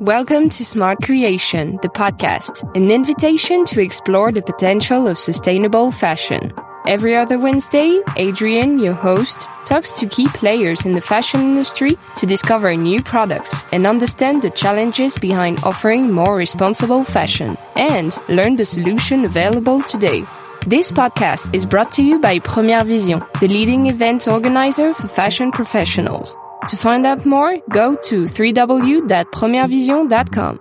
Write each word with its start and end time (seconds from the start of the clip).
Welcome 0.00 0.50
to 0.50 0.64
Smart 0.64 1.00
Creation, 1.00 1.78
the 1.80 1.88
podcast, 1.88 2.62
an 2.76 2.90
invitation 2.90 3.64
to 3.64 3.80
explore 3.80 4.30
the 4.30 4.42
potential 4.42 5.08
of 5.08 5.18
sustainable 5.18 5.90
fashion. 5.90 6.52
Every 6.86 7.16
other 7.16 7.38
Wednesday, 7.38 8.02
Adrian, 8.18 8.78
your 8.78 8.92
host, 8.92 9.48
talks 9.64 9.92
to 9.94 10.06
key 10.06 10.28
players 10.28 10.84
in 10.84 10.94
the 10.94 11.00
fashion 11.00 11.40
industry 11.40 11.96
to 12.16 12.26
discover 12.26 12.76
new 12.76 13.02
products 13.02 13.64
and 13.72 13.86
understand 13.86 14.42
the 14.42 14.50
challenges 14.50 15.16
behind 15.16 15.64
offering 15.64 16.12
more 16.12 16.36
responsible 16.36 17.02
fashion 17.02 17.56
and 17.74 18.18
learn 18.28 18.56
the 18.56 18.66
solution 18.66 19.24
available 19.24 19.80
today. 19.80 20.24
This 20.66 20.92
podcast 20.92 21.54
is 21.54 21.64
brought 21.64 21.90
to 21.92 22.02
you 22.02 22.18
by 22.18 22.38
Première 22.40 22.84
Vision, 22.84 23.22
the 23.40 23.48
leading 23.48 23.86
event 23.86 24.28
organizer 24.28 24.92
for 24.92 25.08
fashion 25.08 25.52
professionals. 25.52 26.36
To 26.68 26.76
find 26.76 27.06
out 27.06 27.24
more, 27.24 27.58
go 27.70 27.94
to 27.94 28.24
www.premierevision.com. 28.24 30.60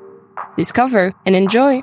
Discover 0.57 1.13
and 1.25 1.35
enjoy. 1.35 1.81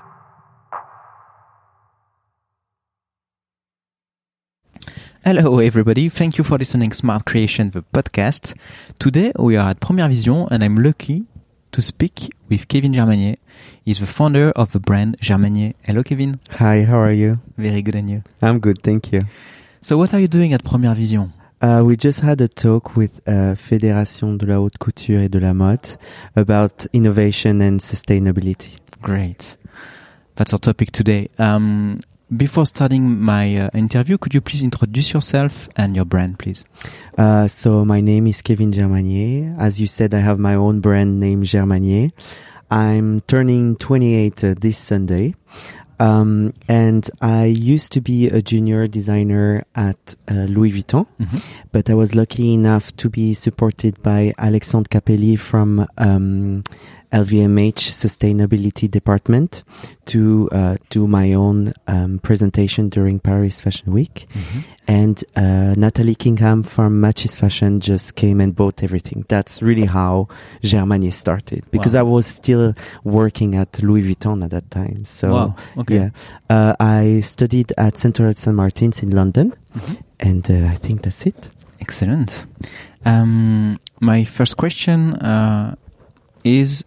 Hello 5.24 5.58
everybody, 5.58 6.08
thank 6.08 6.38
you 6.38 6.44
for 6.44 6.58
listening 6.58 6.92
Smart 6.92 7.24
Creation 7.24 7.70
the 7.70 7.82
podcast. 7.92 8.54
Today 8.98 9.32
we 9.38 9.56
are 9.56 9.70
at 9.70 9.80
Première 9.80 10.08
Vision 10.08 10.46
and 10.50 10.64
I'm 10.64 10.76
lucky 10.76 11.24
to 11.70 11.82
speak 11.82 12.30
with 12.48 12.66
Kevin 12.68 12.92
Germanier. 12.92 13.36
He's 13.84 14.00
the 14.00 14.06
founder 14.06 14.50
of 14.56 14.72
the 14.72 14.80
brand 14.80 15.18
Germanier. 15.20 15.74
Hello 15.82 16.02
Kevin. 16.02 16.40
Hi, 16.50 16.82
how 16.82 16.98
are 16.98 17.12
you? 17.12 17.38
Very 17.56 17.82
good 17.82 17.94
and 17.94 18.10
you? 18.10 18.22
I'm 18.40 18.58
good, 18.58 18.82
thank 18.82 19.12
you. 19.12 19.20
So 19.80 19.96
what 19.96 20.12
are 20.14 20.20
you 20.20 20.28
doing 20.28 20.52
at 20.52 20.64
Première 20.64 20.96
Vision? 20.96 21.32
Uh, 21.62 21.80
we 21.84 21.96
just 21.96 22.18
had 22.18 22.40
a 22.40 22.48
talk 22.48 22.96
with 22.96 23.20
uh, 23.28 23.54
Fédération 23.54 24.36
de 24.36 24.44
la 24.46 24.60
Haute 24.60 24.78
Couture 24.78 25.20
et 25.20 25.28
de 25.28 25.38
la 25.38 25.54
Mode 25.54 25.96
about 26.34 26.88
innovation 26.92 27.60
and 27.60 27.78
sustainability. 27.78 28.80
Great. 29.00 29.56
That's 30.34 30.52
our 30.52 30.58
topic 30.58 30.90
today. 30.90 31.28
Um, 31.38 32.00
before 32.36 32.66
starting 32.66 33.20
my 33.20 33.58
uh, 33.58 33.70
interview, 33.74 34.18
could 34.18 34.34
you 34.34 34.40
please 34.40 34.64
introduce 34.64 35.12
yourself 35.12 35.68
and 35.76 35.94
your 35.94 36.04
brand, 36.04 36.40
please? 36.40 36.64
Uh, 37.16 37.46
so 37.46 37.84
my 37.84 38.00
name 38.00 38.26
is 38.26 38.42
Kevin 38.42 38.72
Germanier. 38.72 39.56
As 39.60 39.80
you 39.80 39.86
said, 39.86 40.14
I 40.14 40.18
have 40.18 40.40
my 40.40 40.56
own 40.56 40.80
brand 40.80 41.20
named 41.20 41.44
Germanier. 41.44 42.10
I'm 42.72 43.20
turning 43.20 43.76
28 43.76 44.42
uh, 44.42 44.54
this 44.58 44.78
Sunday. 44.78 45.36
Um, 46.02 46.52
and 46.68 47.08
I 47.20 47.44
used 47.44 47.92
to 47.92 48.00
be 48.00 48.28
a 48.28 48.42
junior 48.42 48.88
designer 48.88 49.62
at 49.74 50.16
uh, 50.28 50.34
Louis 50.50 50.72
Vuitton, 50.72 51.06
Mm-hmm. 51.20 51.38
but 51.70 51.88
I 51.90 51.94
was 51.94 52.14
lucky 52.14 52.52
enough 52.54 52.90
to 52.96 53.08
be 53.08 53.34
supported 53.34 54.02
by 54.02 54.32
Alexandre 54.38 54.88
Capelli 55.00 55.36
from 55.38 55.86
um, 55.98 56.64
LVMH 57.12 57.92
Sustainability 57.92 58.90
Department 58.90 59.64
to 60.06 60.48
uh, 60.52 60.76
do 60.90 61.06
my 61.06 61.32
own 61.34 61.72
um, 61.86 62.18
presentation 62.20 62.88
during 62.88 63.18
Paris 63.20 63.60
Fashion 63.60 63.92
Week. 63.92 64.26
Mm-hmm. 64.32 64.60
And 64.88 65.24
uh, 65.36 65.74
Natalie 65.76 66.14
Kingham 66.16 66.62
from 66.64 67.00
Matches 67.00 67.36
Fashion 67.36 67.80
just 67.80 68.14
came 68.16 68.40
and 68.40 68.54
bought 68.54 68.82
everything. 68.82 69.24
That's 69.28 69.62
really 69.62 69.84
how 69.86 70.26
Germanier 70.62 71.12
started 71.12 71.64
because 71.70 71.94
Wow. 71.94 72.00
I 72.00 72.02
was 72.02 72.26
still 72.26 72.74
working 73.04 73.54
at 73.54 73.82
Louis 73.82 74.02
Vuitton 74.02 74.42
at 74.44 74.50
that 74.50 74.70
time. 74.70 75.04
So 75.04 75.28
wow. 75.32 75.56
Okay. 75.78 75.94
yeah, 75.96 76.10
uh, 76.50 76.74
I 76.80 77.20
studied 77.20 77.72
at 77.78 77.96
Central 77.96 78.34
St. 78.34 78.54
Martin's 78.56 79.02
in 79.02 79.10
London, 79.10 79.54
Mhm. 79.76 79.96
and 80.20 80.50
uh, 80.50 80.72
I 80.72 80.76
think 80.76 81.02
that's 81.02 81.26
it. 81.26 81.48
Excellent. 81.80 82.46
Um, 83.04 83.78
my 84.00 84.24
first 84.24 84.56
question 84.56 85.14
uh, 85.14 85.74
is, 86.44 86.84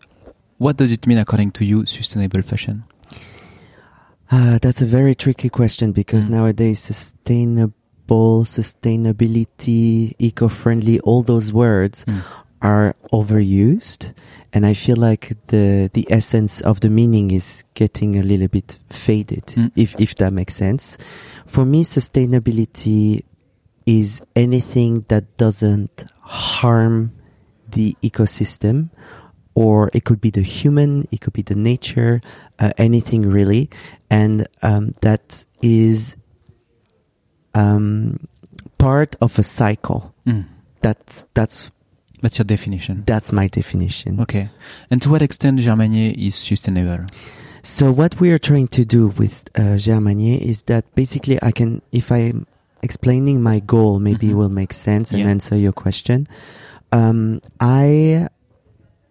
what 0.57 0.77
does 0.77 0.91
it 0.91 1.05
mean 1.07 1.17
according 1.17 1.51
to 1.51 1.65
you, 1.65 1.85
sustainable 1.85 2.41
fashion? 2.41 2.83
Uh, 4.31 4.57
that's 4.61 4.81
a 4.81 4.85
very 4.85 5.13
tricky 5.15 5.49
question 5.49 5.91
because 5.91 6.25
Mm. 6.25 6.29
nowadays 6.31 6.79
sustainable, 6.79 8.43
sustainability, 8.45 10.13
eco-friendly, 10.19 10.99
all 11.01 11.21
those 11.23 11.53
words 11.53 12.05
Mm. 12.07 12.21
are 12.61 12.95
overused, 13.13 14.11
and 14.53 14.65
I 14.65 14.73
feel 14.73 14.95
like 14.97 15.35
the 15.47 15.89
the 15.93 16.07
essence 16.09 16.61
of 16.61 16.79
the 16.79 16.89
meaning 16.89 17.29
is 17.31 17.63
getting 17.75 18.15
a 18.17 18.23
little 18.23 18.47
bit 18.47 18.79
faded. 18.89 19.45
Mm. 19.55 19.71
If 19.75 19.95
if 19.99 20.15
that 20.15 20.33
makes 20.33 20.55
sense, 20.55 20.97
for 21.45 21.65
me, 21.65 21.83
sustainability 21.83 23.21
is 23.85 24.21
anything 24.35 25.05
that 25.09 25.37
doesn't 25.37 26.05
harm 26.21 27.11
the 27.71 27.95
ecosystem 28.01 28.89
or 29.55 29.89
it 29.93 30.03
could 30.03 30.19
be 30.21 30.29
the 30.29 30.41
human, 30.43 31.07
it 31.11 31.21
could 31.21 31.33
be 31.33 31.41
the 31.41 31.55
nature, 31.55 32.21
uh, 32.59 32.71
anything 32.77 33.21
really, 33.23 33.69
and 34.09 34.47
um, 34.61 34.93
that 35.01 35.45
is 35.61 36.15
um, 37.53 38.27
part 38.77 39.15
of 39.21 39.39
a 39.39 39.43
cycle. 39.43 40.13
Mm. 40.27 40.45
That's 40.81 41.25
that's 41.33 41.71
That's 42.21 42.37
your 42.39 42.45
definition. 42.45 43.03
that's 43.05 43.31
my 43.31 43.47
definition. 43.47 44.19
Okay. 44.19 44.49
And 44.91 45.01
to 45.01 45.09
what 45.09 45.21
extent 45.21 45.59
Germanier 45.59 46.13
is 46.17 46.35
sustainable? 46.35 47.05
So 47.63 47.91
what 47.91 48.19
we 48.19 48.31
are 48.31 48.37
trying 48.39 48.67
to 48.69 48.85
do 48.85 49.07
with 49.07 49.49
uh, 49.55 49.77
Germanier 49.77 50.39
is 50.39 50.63
that 50.63 50.83
basically 50.95 51.39
I 51.41 51.51
can, 51.51 51.81
if 51.91 52.11
I'm 52.11 52.45
explaining 52.83 53.41
my 53.41 53.59
goal, 53.59 53.99
maybe 53.99 54.27
it 54.27 54.33
Mhm. 54.33 54.37
will 54.37 54.49
make 54.49 54.73
sense 54.73 55.11
and 55.11 55.21
Yeah. 55.21 55.29
answer 55.29 55.57
your 55.57 55.71
question. 55.73 56.27
Um, 56.91 57.41
I 57.59 58.27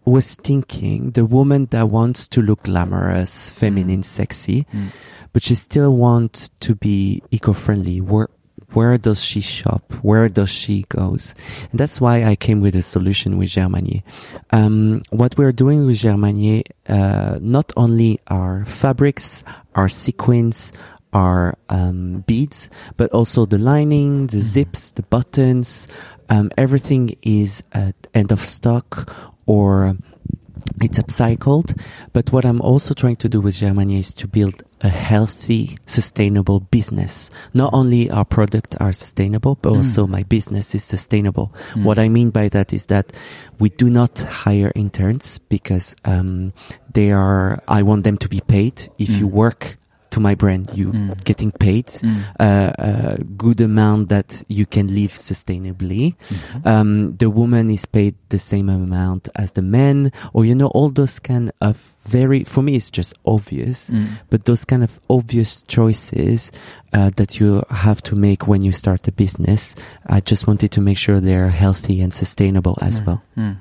was 0.05 0.37
thinking 0.37 1.13
the 1.13 1.25
woman 1.25 1.67
that 1.71 1.89
wants 1.89 2.27
to 2.29 2.43
look 2.43 2.65
glamorous, 2.65 3.51
feminine, 3.51 4.03
sexy, 4.03 4.67
Mm. 4.73 4.89
but 5.33 5.43
she 5.43 5.55
still 5.55 5.97
wants 5.97 6.51
to 6.61 6.75
be 6.75 7.23
eco-friendly. 7.31 8.01
Where 8.01 8.29
where 8.73 8.99
does 8.99 9.23
she 9.23 9.41
shop? 9.41 9.93
Where 10.03 10.29
does 10.29 10.51
she 10.51 10.85
goes? 10.89 11.33
And 11.71 11.79
that's 11.79 12.01
why 12.01 12.25
I 12.25 12.35
came 12.35 12.61
with 12.61 12.75
a 12.75 12.83
solution 12.83 13.39
with 13.39 13.51
Germanier. 13.51 14.03
Um, 14.51 15.01
what 15.11 15.39
we're 15.39 15.53
doing 15.53 15.87
with 15.87 15.99
Germanier, 16.03 16.63
uh, 16.89 17.39
not 17.41 17.73
only 17.77 18.19
our 18.27 18.65
fabrics, 18.65 19.45
our 19.77 19.89
sequins, 19.89 20.73
our 21.13 21.55
um, 21.69 22.25
beads, 22.27 22.69
but 22.97 23.13
also 23.13 23.47
the 23.47 23.59
lining, 23.59 24.27
the 24.27 24.41
zips, 24.41 24.91
the 24.91 25.03
buttons. 25.03 25.87
Um, 26.29 26.51
everything 26.59 27.15
is 27.23 27.63
at 27.73 27.95
end 28.13 28.33
of 28.33 28.43
stock 28.45 29.09
or 29.47 29.97
it's 30.81 30.99
upcycled. 30.99 31.79
But 32.13 32.33
what 32.33 32.45
I'm 32.45 32.61
also 32.61 32.95
trying 32.95 33.17
to 33.17 33.29
do 33.29 33.41
with 33.41 33.55
Germanier 33.57 33.99
is 34.01 34.13
to 34.15 34.27
build 34.29 34.63
a 34.81 34.89
healthy, 34.89 35.79
sustainable 35.87 36.61
business. 36.61 37.31
Not 37.55 37.73
only 37.73 38.11
our 38.11 38.25
product 38.25 38.77
are 38.81 38.93
sustainable, 38.93 39.57
but 39.63 39.73
Mm. 39.73 39.77
also 39.77 40.07
my 40.07 40.23
business 40.25 40.75
is 40.75 40.85
sustainable. 40.85 41.53
Mm. 41.75 41.85
What 41.85 41.99
I 41.99 42.09
mean 42.09 42.31
by 42.31 42.49
that 42.51 42.73
is 42.73 42.87
that 42.87 43.13
we 43.59 43.69
do 43.71 43.89
not 43.89 44.21
hire 44.21 44.73
interns 44.75 45.39
because 45.49 45.95
um, 46.05 46.53
they 46.93 47.13
are. 47.13 47.63
I 47.69 47.83
want 47.83 48.05
them 48.05 48.19
to 48.19 48.29
be 48.29 48.41
paid. 48.41 48.89
If 48.99 49.09
you 49.21 49.27
Mm. 49.29 49.33
work 49.33 49.79
to 50.15 50.21
my 50.21 50.35
brand, 50.35 50.71
you 50.75 50.87
Mm. 50.93 51.25
getting 51.25 51.51
paid 51.53 51.87
Mm. 51.87 52.23
uh, 52.41 52.71
a 52.79 53.25
good 53.37 53.61
amount 53.61 54.09
that 54.09 54.43
you 54.49 54.65
can 54.67 54.87
live 54.95 55.15
sustainably. 55.15 56.15
Mhm. 56.31 56.67
Um, 56.67 57.17
the 57.19 57.29
woman 57.31 57.71
is 57.71 57.85
paid 57.87 58.15
the 58.29 58.39
same 58.39 58.69
amount 58.73 59.29
as 59.35 59.53
the 59.53 59.63
man, 59.63 60.11
or 60.33 60.45
you 60.45 60.55
know, 60.55 60.69
all 60.75 60.91
those 60.91 61.19
kind 61.21 61.51
of 61.61 61.77
very. 62.07 62.45
For 62.45 62.63
me, 62.63 62.73
it's 62.77 62.91
just 62.99 63.15
obvious. 63.25 63.91
Mm. 63.91 64.07
But 64.31 64.45
those 64.45 64.65
kind 64.65 64.83
of 64.85 64.99
obvious 65.09 65.63
choices 65.67 66.51
uh, 66.93 67.11
that 67.17 67.41
you 67.41 67.63
have 67.71 68.01
to 68.03 68.15
make 68.15 68.47
when 68.47 68.63
you 68.63 68.73
start 68.73 69.09
a 69.09 69.13
business, 69.13 69.75
I 70.07 70.21
just 70.31 70.47
wanted 70.47 70.71
to 70.73 70.81
make 70.81 70.99
sure 70.99 71.19
they're 71.21 71.51
healthy 71.51 72.01
and 72.03 72.13
sustainable 72.15 72.77
as 72.81 73.01
Mm. 73.01 73.07
well. 73.07 73.21
Mm. 73.37 73.57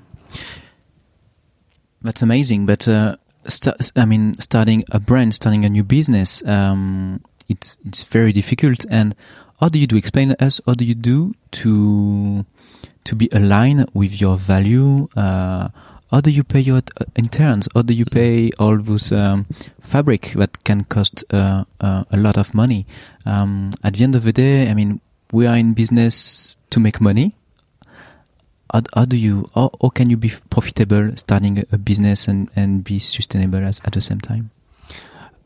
That's 2.03 2.22
amazing, 2.22 2.66
but 2.66 2.88
uh, 2.88 3.16
st- 3.47 3.91
I 3.95 4.05
mean, 4.05 4.40
starting 4.40 4.84
a 4.91 4.99
brand, 4.99 5.34
starting 5.35 5.66
a 5.66 5.69
new 5.69 5.84
business, 5.84 6.45
um, 6.45 7.22
it's 7.49 7.78
it's 7.85 8.03
very 8.03 8.31
difficult. 8.31 8.85
And 8.90 9.16
how 9.59 9.69
do 9.69 9.79
you 9.79 9.87
do? 9.87 9.95
Explain 9.95 10.35
us. 10.40 10.61
How 10.66 10.73
do 10.73 10.85
you 10.85 10.95
do 10.95 11.34
to 11.63 12.45
to 13.03 13.16
be 13.16 13.29
aligned 13.31 13.90
with 13.93 14.19
your 14.19 14.37
value? 14.37 15.07
Uh, 15.16 15.69
how 16.11 16.22
do 16.22 16.29
you 16.29 16.43
pay 16.43 16.59
your 16.59 16.78
uh, 16.78 17.05
interns? 17.16 17.67
How 17.73 17.81
do 17.81 17.93
you 17.93 18.05
pay 18.05 18.51
all 18.59 18.78
those 18.78 19.11
um, 19.11 19.46
fabric 19.81 20.34
that 20.35 20.63
can 20.63 20.84
cost 20.84 21.23
uh, 21.34 21.66
uh, 21.81 22.03
a 22.11 22.17
lot 22.17 22.37
of 22.37 22.53
money? 22.53 22.85
Um, 23.25 23.72
at 23.84 23.96
the 23.96 24.03
end 24.03 24.16
of 24.16 24.23
the 24.23 24.31
day, 24.31 24.69
I 24.69 24.73
mean, 24.73 25.01
we 25.31 25.47
are 25.47 25.57
in 25.57 25.73
business 25.73 26.55
to 26.69 26.79
make 26.79 27.01
money 27.01 27.34
how, 28.73 28.81
how 28.96 29.05
do 29.05 29.16
you 29.16 29.49
how, 29.55 29.70
how 29.81 29.90
can 29.90 30.09
you 30.09 30.17
be 30.17 30.31
profitable 30.49 31.11
starting 31.16 31.64
a, 31.72 31.78
business 31.78 32.28
and 32.28 32.49
and 32.55 32.84
be 32.84 32.99
sustainable 32.99 33.64
as, 33.64 33.79
at 33.85 33.93
the 33.93 34.02
same 34.02 34.20
time 34.20 34.49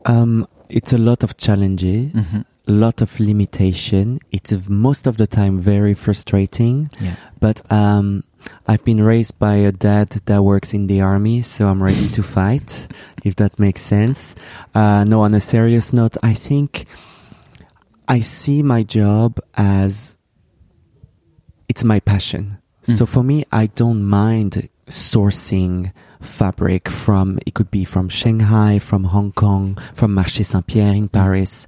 Um, 0.06 0.46
it's 0.68 0.92
a 0.92 0.98
lot 0.98 1.22
of 1.22 1.36
challenges. 1.36 2.12
Mhm. 2.14 2.44
a 2.68 2.72
lot 2.72 3.00
of 3.00 3.18
limitation. 3.18 4.18
It's 4.30 4.52
most 4.68 5.06
of 5.06 5.16
the 5.16 5.26
time 5.26 5.58
very 5.58 5.94
frustrating. 5.94 6.88
Yeah. 7.00 7.14
But 7.40 7.62
um, 7.72 8.24
I've 8.68 8.84
been 8.84 9.00
raised 9.02 9.38
by 9.38 9.54
a 9.64 9.72
dad 9.72 10.08
that 10.26 10.42
works 10.42 10.74
in 10.74 10.86
the 10.86 11.00
army, 11.00 11.42
so 11.42 11.66
I'm 11.68 11.82
ready 11.82 12.08
to 12.08 12.22
fight, 12.38 12.86
if 13.24 13.34
that 13.36 13.58
makes 13.58 13.80
sense. 13.82 14.34
Uh, 14.74 15.04
no, 15.04 15.20
on 15.22 15.34
a 15.34 15.40
serious 15.40 15.92
note, 15.92 16.16
I 16.22 16.34
think 16.34 16.84
I 18.06 18.20
see 18.20 18.62
my 18.62 18.82
job 18.84 19.40
as 19.56 20.16
it's 21.68 21.84
my 21.84 22.00
passion. 22.00 22.58
Mm. 22.88 22.96
So 22.96 23.06
for 23.06 23.22
me, 23.22 23.44
I 23.52 23.66
don't 23.66 24.04
mind 24.04 24.68
sourcing 24.88 25.92
fabric 26.20 26.88
from 26.88 27.38
it 27.46 27.54
could 27.54 27.70
be 27.70 27.84
from 27.84 28.08
Shanghai, 28.08 28.80
from 28.80 29.04
Hong 29.04 29.30
Kong, 29.32 29.78
from 29.94 30.14
Marché 30.16 30.44
Saint-Pierre 30.44 30.94
in 30.94 31.08
Paris. 31.08 31.66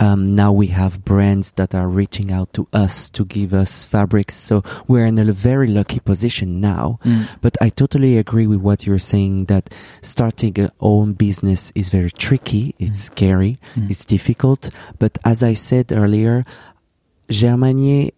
Um, 0.00 0.34
now 0.34 0.50
we 0.52 0.68
have 0.68 1.04
brands 1.04 1.52
that 1.52 1.72
are 1.74 1.88
reaching 1.88 2.32
out 2.32 2.52
to 2.54 2.66
us 2.72 3.08
to 3.10 3.24
give 3.24 3.54
us 3.54 3.84
fabrics. 3.84 4.34
So 4.34 4.64
we're 4.88 5.06
in 5.06 5.18
a 5.18 5.32
very 5.32 5.68
lucky 5.68 6.00
position 6.00 6.60
now. 6.60 6.98
Mm. 7.04 7.28
But 7.42 7.56
I 7.60 7.68
totally 7.68 8.18
agree 8.18 8.48
with 8.48 8.60
what 8.60 8.86
you're 8.86 8.98
saying 8.98 9.44
that 9.46 9.70
starting 10.00 10.58
a 10.58 10.70
own 10.80 11.12
business 11.12 11.70
is 11.76 11.90
very 11.90 12.10
tricky. 12.10 12.74
It's 12.80 12.98
Mm. 13.02 13.12
scary. 13.12 13.58
Mm. 13.76 13.90
It's 13.90 14.04
difficult. 14.04 14.70
But 14.98 15.18
as 15.24 15.42
I 15.44 15.54
said 15.54 15.92
earlier, 15.92 16.44
Germanier 17.28 18.10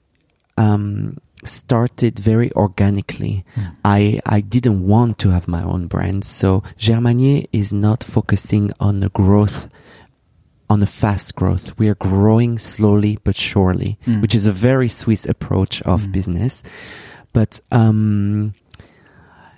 um, 0.56 1.18
started 1.46 2.18
very 2.18 2.52
organically. 2.52 3.44
Mm. 3.56 3.76
I, 3.84 4.20
I 4.26 4.40
didn't 4.40 4.86
want 4.86 5.18
to 5.20 5.30
have 5.30 5.46
my 5.48 5.62
own 5.62 5.86
brand. 5.86 6.24
So 6.24 6.62
Germanier 6.78 7.46
is 7.52 7.72
not 7.72 8.02
focusing 8.04 8.72
on 8.80 9.00
the 9.00 9.10
growth, 9.10 9.68
on 10.70 10.80
the 10.80 10.86
fast 10.86 11.34
growth. 11.34 11.78
We 11.78 11.88
are 11.88 11.94
growing 11.96 12.58
slowly 12.58 13.18
but 13.24 13.36
surely, 13.36 13.98
Mm. 14.06 14.22
which 14.22 14.34
is 14.34 14.46
a 14.46 14.52
very 14.52 14.88
Swiss 14.88 15.24
approach 15.26 15.82
of 15.82 16.02
Mm. 16.02 16.12
business. 16.12 16.62
But, 17.32 17.60
um, 17.72 18.54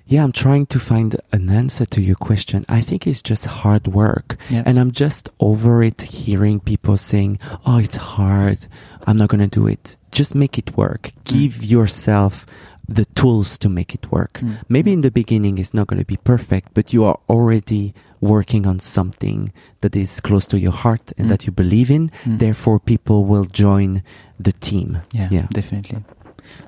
yeah, 0.06 0.23
I'm 0.23 0.32
trying 0.32 0.67
to 0.67 0.79
find 0.79 1.17
an 1.32 1.50
answer 1.50 1.85
to 1.87 2.00
your 2.00 2.17
question. 2.17 2.64
I 2.69 2.81
think 2.81 3.06
it's 3.06 3.23
just 3.23 3.44
hard 3.47 3.88
work. 3.88 4.37
Yeah. 4.50 4.62
And 4.67 4.79
I'm 4.79 4.93
just 4.93 5.31
over 5.41 5.82
it 5.82 6.03
hearing 6.03 6.61
people 6.61 6.97
saying, 6.97 7.38
Oh, 7.67 7.79
it's 7.79 7.97
hard. 7.97 8.58
I'm 9.06 9.17
not 9.17 9.29
going 9.31 9.49
to 9.50 9.61
do 9.61 9.67
it. 9.67 9.97
Just 10.12 10.35
make 10.35 10.58
it 10.58 10.76
work. 10.76 11.11
Give 11.25 11.62
yourself 11.64 12.47
the 12.88 13.05
tools 13.17 13.58
to 13.58 13.69
make 13.69 13.94
it 13.97 14.12
work. 14.12 14.35
Mm. 14.35 14.58
Maybe 14.69 14.93
in 14.93 15.00
the 15.00 15.11
beginning 15.11 15.58
it's 15.58 15.75
not 15.75 15.88
going 15.88 15.99
to 15.99 16.06
be 16.06 16.17
perfect, 16.19 16.73
but 16.73 16.93
you 16.93 17.02
are 17.05 17.19
already 17.29 17.93
working 18.20 18.64
on 18.67 18.79
something 18.79 19.52
that 19.81 19.97
is 19.97 20.20
close 20.20 20.47
to 20.47 20.59
your 20.59 20.73
heart 20.73 21.12
and 21.19 21.26
Mm. 21.26 21.31
that 21.31 21.47
you 21.47 21.52
believe 21.52 21.91
in. 21.91 22.11
Mm. 22.25 22.38
Therefore, 22.38 22.79
people 22.79 23.25
will 23.25 23.44
join 23.44 24.02
the 24.38 24.52
team. 24.52 24.99
Yeah, 25.12 25.29
Yeah. 25.32 25.47
definitely. 25.52 26.05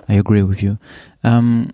I 0.08 0.14
agree 0.14 0.42
with 0.42 0.60
you. 0.62 0.78
Um, 1.22 1.70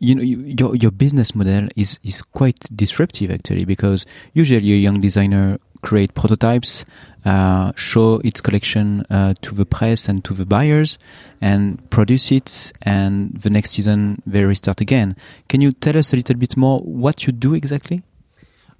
you 0.00 0.14
know, 0.14 0.22
you, 0.22 0.38
your 0.40 0.74
your 0.74 0.90
business 0.90 1.34
model 1.34 1.68
is 1.76 1.98
is 2.02 2.22
quite 2.22 2.58
disruptive 2.74 3.30
actually 3.30 3.64
because 3.64 4.06
usually 4.32 4.72
a 4.72 4.76
young 4.76 5.00
designer 5.00 5.58
create 5.82 6.14
prototypes, 6.14 6.84
uh, 7.24 7.72
show 7.76 8.20
its 8.24 8.40
collection 8.40 9.02
uh, 9.10 9.34
to 9.42 9.54
the 9.54 9.64
press 9.64 10.08
and 10.08 10.24
to 10.24 10.34
the 10.34 10.44
buyers, 10.44 10.98
and 11.40 11.78
produce 11.90 12.32
it, 12.32 12.72
and 12.82 13.34
the 13.34 13.50
next 13.50 13.70
season 13.70 14.22
they 14.26 14.44
restart 14.44 14.80
again. 14.80 15.16
Can 15.48 15.60
you 15.60 15.72
tell 15.72 15.96
us 15.96 16.12
a 16.12 16.16
little 16.16 16.36
bit 16.36 16.56
more 16.56 16.80
what 16.80 17.26
you 17.26 17.32
do 17.32 17.54
exactly? 17.54 18.02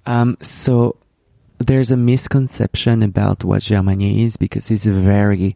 Um, 0.05 0.37
so 0.41 0.95
there's 1.61 1.91
a 1.91 1.97
misconception 1.97 3.03
about 3.03 3.43
what 3.43 3.61
Germanier 3.61 4.25
is 4.25 4.37
because 4.37 4.69
it's 4.71 4.85
very 4.85 5.55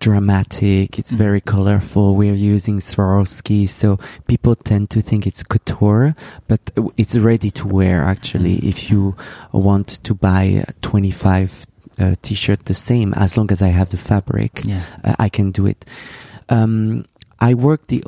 dramatic. 0.00 0.98
It's 0.98 1.12
Mm. 1.12 1.18
very 1.18 1.40
colorful. 1.40 2.14
We're 2.16 2.34
using 2.34 2.80
Swarovski, 2.80 3.68
so 3.68 3.98
people 4.26 4.54
tend 4.56 4.90
to 4.90 5.00
think 5.02 5.26
it's 5.26 5.42
couture, 5.42 6.14
but 6.48 6.60
it's 6.96 7.16
ready 7.16 7.50
to 7.52 7.66
wear 7.68 8.02
actually. 8.04 8.56
Mm. 8.58 8.64
If 8.68 8.90
you 8.90 9.14
want 9.52 9.88
to 10.04 10.14
buy 10.14 10.64
25 10.82 11.66
uh, 11.98 12.14
t-shirt 12.22 12.64
the 12.64 12.74
same, 12.74 13.12
as 13.14 13.36
long 13.36 13.52
as 13.52 13.60
I 13.62 13.68
have 13.68 13.90
the 13.90 13.96
fabric, 13.98 14.62
Yeah. 14.64 14.80
uh, 15.04 15.14
I 15.18 15.28
can 15.28 15.50
do 15.52 15.66
it. 15.66 15.84
Um, 16.48 17.04
I 17.50 17.54
work 17.54 17.88
the 17.88 18.02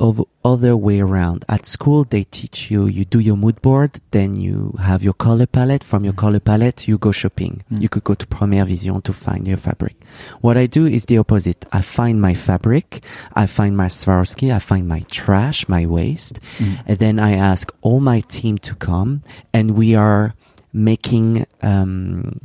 other 0.45 0.77
way 0.77 1.01
around. 1.01 1.43
At 1.49 1.65
school, 1.65 2.05
they 2.05 2.23
teach 2.23 2.71
you, 2.71 2.87
you 2.87 3.03
do 3.03 3.19
your 3.19 3.35
mood 3.35 3.61
board, 3.61 3.91
then 4.11 4.29
you 4.45 4.55
have 4.79 5.03
your 5.03 5.13
color 5.27 5.45
palette. 5.45 5.83
From 5.83 6.05
your 6.05 6.13
Mm. 6.13 6.23
color 6.23 6.39
palette, 6.39 6.87
you 6.87 6.97
go 6.97 7.11
shopping. 7.11 7.61
Mm. 7.69 7.81
You 7.81 7.89
could 7.89 8.05
go 8.05 8.13
to 8.15 8.25
Première 8.27 8.65
Vision 8.65 9.01
to 9.01 9.11
find 9.13 9.45
your 9.45 9.57
fabric. 9.57 9.95
What 10.39 10.55
I 10.55 10.67
do 10.67 10.85
is 10.87 11.03
the 11.05 11.17
opposite. 11.17 11.65
I 11.73 11.81
find 11.81 12.21
my 12.21 12.33
fabric, 12.33 13.03
I 13.35 13.45
find 13.47 13.75
my 13.75 13.89
Swarovski, 13.89 14.47
I 14.55 14.59
find 14.59 14.87
my 14.87 15.01
trash, 15.11 15.67
my 15.67 15.85
waste, 15.85 16.39
Mm. 16.59 16.77
and 16.87 16.97
then 16.99 17.19
I 17.19 17.31
ask 17.51 17.65
all 17.81 17.99
my 17.99 18.21
team 18.21 18.57
to 18.59 18.73
come 18.75 19.21
and 19.53 19.71
we 19.71 19.95
are 19.95 20.33
making, 20.71 21.45
um, 21.61 22.39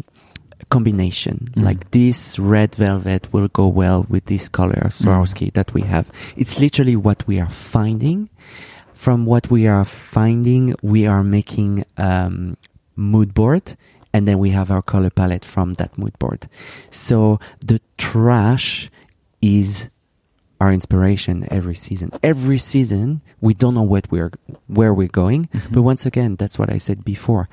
combination 0.70 1.50
Mm. 1.56 1.64
like 1.64 1.90
this 1.90 2.38
red 2.38 2.75
velvet 2.75 3.22
will 3.32 3.49
go 3.49 3.67
well 3.69 4.06
with 4.08 4.25
this 4.26 4.49
color 4.49 4.82
Swarovski 4.88 5.52
that 5.52 5.75
we 5.75 5.82
have. 5.82 6.06
It's 6.37 6.58
literally 6.61 6.96
what 6.96 7.26
we 7.26 7.40
are 7.40 7.50
finding. 7.50 8.28
From 8.94 9.25
what 9.26 9.50
we 9.50 9.67
are 9.67 9.84
finding, 9.87 10.75
we 10.82 11.06
are 11.06 11.25
making 11.25 11.84
um, 11.96 12.56
mood 12.96 13.32
board, 13.34 13.76
and 14.12 14.28
then 14.28 14.38
we 14.38 14.50
have 14.50 14.70
our 14.70 14.82
color 14.82 15.08
palette 15.11 15.44
from 15.44 15.75
that 15.75 15.96
mood 15.96 16.19
board. 16.19 16.49
So 16.90 17.40
the 17.64 17.81
trash 17.96 18.90
is 19.40 19.88
our 20.61 20.70
inspiration 20.73 21.46
every 21.50 21.75
season. 21.75 22.11
Every 22.23 22.58
season, 22.58 23.23
we 23.40 23.55
don't 23.55 23.73
know 23.75 23.88
what 23.94 24.11
we're 24.11 24.32
where 24.66 24.93
we're 24.93 25.08
going, 25.08 25.49
Mhm. 25.49 25.73
but 25.73 25.82
once 25.82 26.05
again, 26.05 26.37
that's 26.37 26.58
what 26.58 26.70
I 26.70 26.76
said 26.78 27.02
before. 27.02 27.49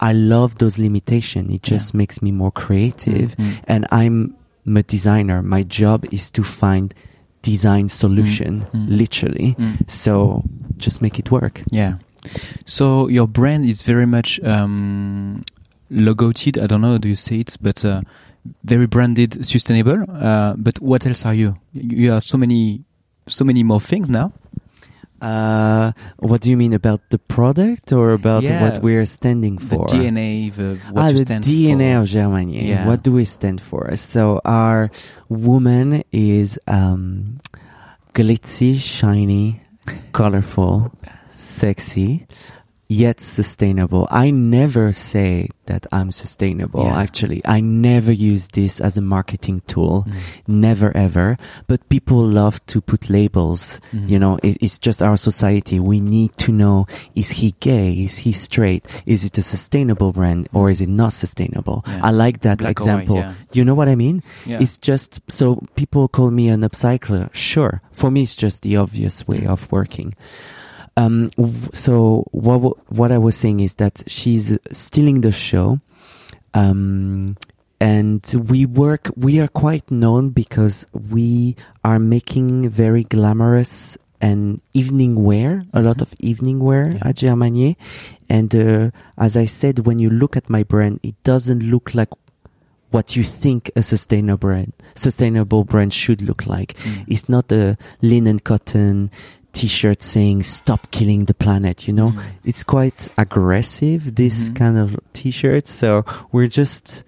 I 0.00 0.12
love 0.12 0.58
those 0.58 0.78
limitations. 0.78 1.52
It 1.52 1.62
just 1.62 1.92
Yeah. 1.94 1.98
makes 1.98 2.22
me 2.22 2.32
more 2.32 2.50
creative. 2.52 3.36
Mm. 3.36 3.52
And 3.68 3.86
I'm 3.92 4.34
a 4.76 4.82
designer. 4.82 5.42
My 5.42 5.62
job 5.62 6.06
is 6.10 6.30
to 6.32 6.42
find 6.42 6.94
design 7.42 7.88
solution, 7.88 8.66
Mm. 8.72 8.86
literally. 8.88 9.56
Mm. 9.58 9.90
So 9.90 10.42
just 10.78 11.00
make 11.02 11.18
it 11.18 11.30
work. 11.30 11.62
Yeah. 11.70 11.94
So 12.66 13.08
your 13.08 13.26
brand 13.28 13.64
is 13.64 13.82
very 13.82 14.06
much 14.06 14.40
um, 14.44 15.42
logoed. 15.90 16.58
I 16.62 16.66
don't 16.66 16.80
know 16.80 16.92
how 16.92 16.98
do 16.98 17.08
you 17.08 17.16
say 17.16 17.40
it, 17.40 17.56
but 17.60 17.84
uh, 17.84 18.00
very 18.64 18.86
branded, 18.86 19.44
sustainable. 19.44 20.04
Uh, 20.10 20.54
but 20.56 20.80
what 20.80 21.06
else 21.06 21.24
are 21.26 21.34
you? 21.34 21.56
You 21.72 22.12
are 22.12 22.20
so 22.20 22.36
many, 22.38 22.84
so 23.28 23.44
many 23.44 23.62
more 23.62 23.80
things 23.80 24.08
now. 24.08 24.32
Uh, 25.20 25.92
what 26.18 26.40
do 26.40 26.48
you 26.50 26.56
mean 26.56 26.72
about 26.72 27.00
the 27.10 27.18
product 27.18 27.92
or 27.92 28.12
about 28.12 28.42
Yeah. 28.42 28.62
what 28.62 28.82
we're 28.82 29.04
standing 29.04 29.56
The 29.56 29.66
for? 29.66 29.86
DNA, 29.86 30.50
the 30.50 30.78
what 30.90 31.04
ah, 31.04 31.06
you 31.08 31.18
the 31.18 31.24
stand 31.26 31.44
DNA 31.44 31.94
for. 31.96 32.02
of 32.02 32.08
Germanier. 32.08 32.66
Yeah. 32.66 32.86
What 32.86 33.02
do 33.02 33.12
we 33.12 33.24
stand 33.24 33.60
for? 33.60 33.94
So 33.96 34.40
our 34.44 34.90
woman 35.28 36.02
is 36.12 36.58
um, 36.66 37.38
glitzy, 38.14 38.78
shiny, 38.80 39.60
colorful, 40.12 40.92
sexy, 41.34 42.26
yet 42.90 43.20
sustainable. 43.20 44.08
I 44.10 44.30
never 44.32 44.92
say 44.92 45.48
that 45.66 45.86
I'm 45.92 46.10
sustainable. 46.10 46.82
Yeah. 46.82 46.98
Actually, 46.98 47.40
I 47.44 47.60
never 47.60 48.10
use 48.10 48.48
this 48.48 48.80
as 48.80 48.96
a 48.96 49.00
marketing 49.00 49.62
tool. 49.68 50.04
Mm. 50.08 50.14
Never 50.48 50.90
ever. 50.96 51.36
But 51.68 51.88
people 51.88 52.26
love 52.26 52.58
to 52.66 52.80
put 52.80 53.08
labels. 53.08 53.80
Mm. 53.92 54.08
You 54.10 54.18
know, 54.18 54.38
it, 54.42 54.58
it's 54.60 54.80
just 54.80 55.02
our 55.02 55.16
society. 55.16 55.78
We 55.78 56.00
need 56.00 56.36
to 56.38 56.50
know, 56.50 56.88
is 57.14 57.30
he 57.30 57.54
gay? 57.60 57.92
Is 57.92 58.18
he 58.18 58.32
straight? 58.32 58.84
Is 59.06 59.24
it 59.24 59.38
a 59.38 59.42
sustainable 59.42 60.12
brand 60.12 60.48
or 60.52 60.68
is 60.68 60.80
it 60.80 60.88
not 60.88 61.12
sustainable? 61.12 61.84
Yeah. 61.86 62.00
I 62.02 62.10
like 62.10 62.40
that 62.40 62.58
Black 62.58 62.80
or 62.80 62.84
white, 62.86 62.92
example. 63.02 63.16
yeah. 63.16 63.34
You 63.52 63.64
know 63.64 63.76
what 63.76 63.88
I 63.88 63.94
mean? 63.94 64.22
It's 64.46 64.76
just, 64.76 65.20
so 65.28 65.62
people 65.76 66.08
call 66.08 66.32
me 66.32 66.48
an 66.48 66.62
upcycler. 66.62 67.32
Sure. 67.32 67.82
For 67.92 68.10
me, 68.10 68.24
it's 68.24 68.34
just 68.34 68.62
the 68.62 68.76
obvious 68.76 69.28
way 69.28 69.42
Mm. 69.42 69.48
of 69.50 69.70
working. 69.70 70.14
Um, 71.00 71.28
so 71.72 72.26
what, 72.32 72.58
what 72.92 73.12
I 73.12 73.18
was 73.18 73.36
saying 73.36 73.60
is 73.60 73.76
that 73.76 74.02
she's 74.06 74.58
stealing 74.70 75.22
the 75.22 75.32
show. 75.32 75.80
Um, 76.52 77.36
and 77.80 78.22
we 78.48 78.66
work, 78.66 79.10
we 79.16 79.40
are 79.40 79.48
quite 79.48 79.90
known 79.90 80.30
because 80.30 80.86
we 80.92 81.56
are 81.82 81.98
making 81.98 82.68
very 82.68 83.04
glamorous 83.04 83.96
and 84.20 84.60
evening 84.74 85.24
wear, 85.24 85.62
a 85.72 85.80
lot 85.80 86.02
of 86.02 86.12
evening 86.20 86.58
wear 86.60 86.90
Yeah. 86.92 87.08
at 87.08 87.16
Germanier. 87.16 87.76
And, 88.28 88.54
uh, 88.54 88.90
as 89.16 89.34
I 89.36 89.46
said, 89.46 89.86
when 89.86 89.98
you 89.98 90.10
look 90.10 90.36
at 90.36 90.50
my 90.50 90.62
brand, 90.62 91.00
it 91.02 91.14
doesn't 91.24 91.62
look 91.62 91.94
like 91.94 92.10
what 92.90 93.16
you 93.16 93.24
think 93.24 93.70
a 93.76 93.82
sustainable 93.82 94.36
brand, 94.36 94.72
sustainable 94.94 95.64
brand 95.64 95.94
should 95.94 96.20
look 96.20 96.46
like. 96.46 96.74
Mm. 96.84 97.04
It's 97.06 97.28
not 97.28 97.50
a 97.52 97.78
linen 98.02 98.40
cotton 98.40 99.10
t-shirt 99.52 100.02
saying 100.02 100.42
stop 100.44 100.90
killing 100.90 101.24
the 101.26 101.34
planet, 101.34 101.86
you 101.88 101.92
know? 101.94 102.10
Mm. 102.10 102.22
It's 102.44 102.64
quite 102.64 103.08
aggressive, 103.18 104.14
this 104.14 104.50
Mhm. 104.50 104.56
kind 104.56 104.78
of 104.78 104.96
t-shirt. 105.12 105.66
So 105.66 106.04
we're 106.32 106.46
just, 106.48 107.04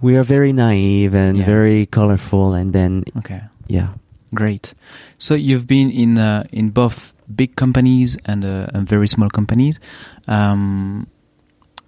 we 0.00 0.16
are 0.16 0.24
very 0.24 0.52
naive 0.52 1.14
and 1.14 1.38
Yeah. 1.38 1.44
very 1.44 1.86
colorful. 1.86 2.54
And 2.54 2.72
then, 2.72 3.04
Okay. 3.18 3.42
yeah. 3.68 3.88
Great. 4.34 4.72
So 5.18 5.34
you've 5.34 5.66
been 5.66 5.90
in 5.90 6.16
uh, 6.18 6.44
in 6.52 6.70
both 6.70 7.12
big 7.34 7.54
companies 7.54 8.16
and, 8.24 8.44
uh, 8.44 8.66
and 8.74 8.88
very 8.88 9.06
small 9.06 9.28
companies. 9.28 9.78
Um, 10.26 11.06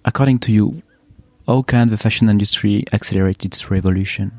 according 0.03 0.39
to 0.39 0.51
you, 0.51 0.81
how 1.47 1.63
can 1.63 1.89
the 1.89 1.97
fashion 1.97 2.29
industry 2.29 2.83
accelerate 2.93 3.43
its 3.45 3.71
revolution? 3.71 4.31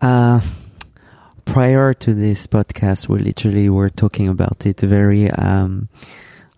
Uh, 0.00 0.40
prior 1.52 1.94
to 1.94 2.14
this 2.14 2.46
podcast, 2.46 3.08
we 3.08 3.18
literally 3.18 3.68
were 3.68 3.90
talking 3.90 4.28
about 4.28 4.64
it 4.66 4.80
very 4.80 5.30
um, 5.30 5.88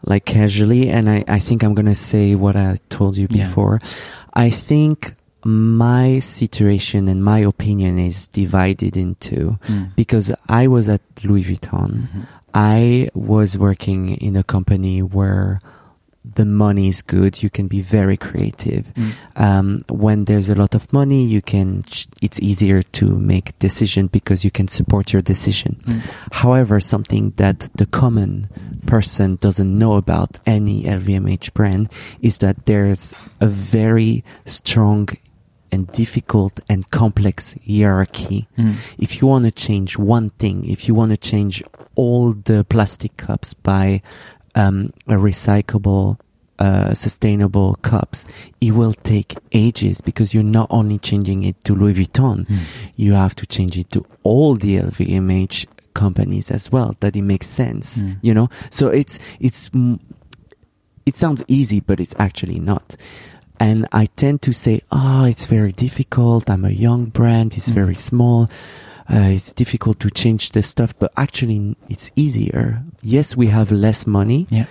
like 0.04 0.25
casually, 0.25 0.88
and 0.90 1.08
I, 1.08 1.25
I 1.28 1.38
think 1.38 1.62
I'm 1.62 1.75
gonna 1.75 1.94
say 1.94 2.34
what 2.34 2.56
I 2.56 2.78
told 2.88 3.16
you 3.16 3.26
Yeah. 3.30 3.46
before. 3.46 3.80
I 4.34 4.50
think 4.50 5.14
my 5.44 6.18
situation 6.20 7.08
and 7.08 7.25
my 7.25 7.40
opinion 7.40 7.99
is 7.99 8.28
divided 8.28 8.96
into 8.96 9.58
Mm. 9.66 9.94
because 9.96 10.32
I 10.49 10.66
was 10.68 10.88
at 10.88 11.00
Louis 11.25 11.44
Vuitton. 11.44 12.08
Mhm. 12.08 12.26
I 12.54 13.08
was 13.14 13.58
working 13.58 14.11
in 14.11 14.37
a 14.37 14.42
company 14.44 15.02
where 15.02 15.61
the 16.25 16.45
money 16.45 16.88
is 16.88 17.02
good. 17.02 17.43
You 17.43 17.50
can 17.50 17.67
be 17.67 17.81
very 17.81 18.17
creative. 18.17 18.87
Mm. 18.95 19.12
Um, 19.37 19.85
when 19.91 20.25
there's 20.26 20.49
a 20.49 20.55
lot 20.55 20.75
of 20.75 20.93
money, 20.93 21.25
you 21.25 21.43
can. 21.43 21.83
ch- 21.83 22.07
It's 22.23 22.38
easier 22.41 22.83
to 22.83 23.07
make 23.19 23.59
decision 23.59 24.07
because 24.07 24.45
you 24.45 24.50
can 24.50 24.69
support 24.69 25.12
your 25.12 25.23
decision. 25.23 25.81
Mm. 25.85 26.00
However, 26.33 26.79
something 26.81 27.33
that 27.37 27.69
the 27.75 27.87
common 27.87 28.49
person 28.87 29.37
doesn't 29.37 29.76
know 29.79 29.95
about 29.95 30.38
any 30.47 30.85
LVMH 30.85 31.52
brand 31.55 31.88
is 32.21 32.38
that 32.38 32.67
there's 32.67 33.14
a 33.41 33.47
very 33.49 34.23
strong 34.47 35.09
and 35.73 35.91
difficult 35.91 36.61
and 36.69 36.88
complex 36.91 37.57
hierarchy. 37.67 38.47
Mm. 38.59 38.75
If 38.99 39.21
you 39.21 39.26
want 39.26 39.45
to 39.47 39.50
change 39.50 39.99
one 39.99 40.31
thing, 40.38 40.67
if 40.67 40.87
you 40.87 40.95
want 40.95 41.11
to 41.11 41.17
change 41.17 41.62
all 41.97 42.33
the 42.35 42.62
plastic 42.64 43.17
cups 43.17 43.55
by 43.55 44.02
um, 44.54 44.92
a 45.06 45.14
recyclable, 45.14 46.18
uh, 46.59 46.94
sustainable 46.94 47.75
cups, 47.82 48.25
it 48.61 48.73
will 48.73 48.94
take 49.02 49.35
ages 49.52 50.00
because 50.00 50.32
you're 50.35 50.42
not 50.44 50.68
only 50.71 50.99
changing 50.99 51.42
it 51.42 51.56
to 51.64 51.75
Louis 51.75 51.94
Vuitton, 51.94 52.47
Mm. 52.47 52.59
you 52.97 53.14
have 53.14 53.35
to 53.37 53.47
change 53.47 53.76
it 53.78 53.90
to 53.90 54.04
all 54.23 54.54
the 54.56 54.76
LVMH 54.78 55.66
companies 55.94 56.50
as 56.50 56.71
well. 56.71 56.94
That 57.00 57.16
it 57.16 57.23
makes 57.23 57.47
sense, 57.49 57.99
Mm. 58.02 58.16
you 58.23 58.35
know. 58.35 58.49
So 58.71 58.88
it's 58.88 59.18
it's 59.40 59.71
it 61.06 61.16
sounds 61.16 61.42
easy, 61.49 61.80
but 61.80 62.00
it's 62.00 62.14
actually 62.18 62.61
not. 62.61 62.97
And 63.59 63.87
I 63.92 64.06
tend 64.16 64.42
to 64.42 64.52
say, 64.52 64.80
oh, 64.90 65.25
it's 65.25 65.47
very 65.47 65.73
difficult. 65.73 66.50
I'm 66.50 66.64
a 66.64 66.71
young 66.71 67.06
brand. 67.06 67.54
It's 67.54 67.71
Mm. 67.71 67.75
very 67.75 67.94
small. 67.94 68.49
Uh, 69.11 69.30
it's 69.35 69.52
difficult 69.52 69.99
to 70.00 70.11
change 70.11 70.50
the 70.52 70.62
stuff, 70.62 70.94
but 70.99 71.12
actually 71.16 71.76
it's 71.88 72.11
easier. 72.16 72.82
Yes, 73.02 73.37
we 73.37 73.49
have 73.49 73.71
less 73.73 74.06
money, 74.06 74.47
Yeah. 74.50 74.66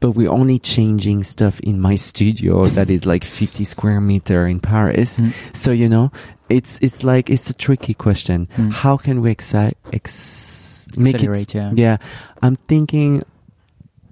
but 0.00 0.12
we're 0.12 0.30
only 0.30 0.58
changing 0.58 1.22
stuff 1.24 1.60
in 1.60 1.80
my 1.80 1.96
studio 1.96 2.66
that 2.76 2.90
is 2.90 3.06
like 3.06 3.24
50 3.24 3.64
square 3.64 4.00
meter 4.00 4.46
in 4.46 4.60
Paris. 4.60 5.20
Mm. 5.20 5.32
So, 5.56 5.72
you 5.72 5.88
know, 5.88 6.10
it's, 6.48 6.78
it's 6.82 7.02
like, 7.04 7.30
it's 7.30 7.48
a 7.50 7.54
tricky 7.54 7.94
question. 7.94 8.48
Mm. 8.56 8.72
How 8.72 8.96
can 8.96 9.20
we 9.22 9.34
exci- 9.34 9.74
ex- 9.92 10.88
make 10.96 11.14
it 11.14 11.20
Accelerate, 11.20 11.54
yeah. 11.54 11.72
yeah, 11.74 11.96
I'm 12.42 12.56
thinking 12.68 13.22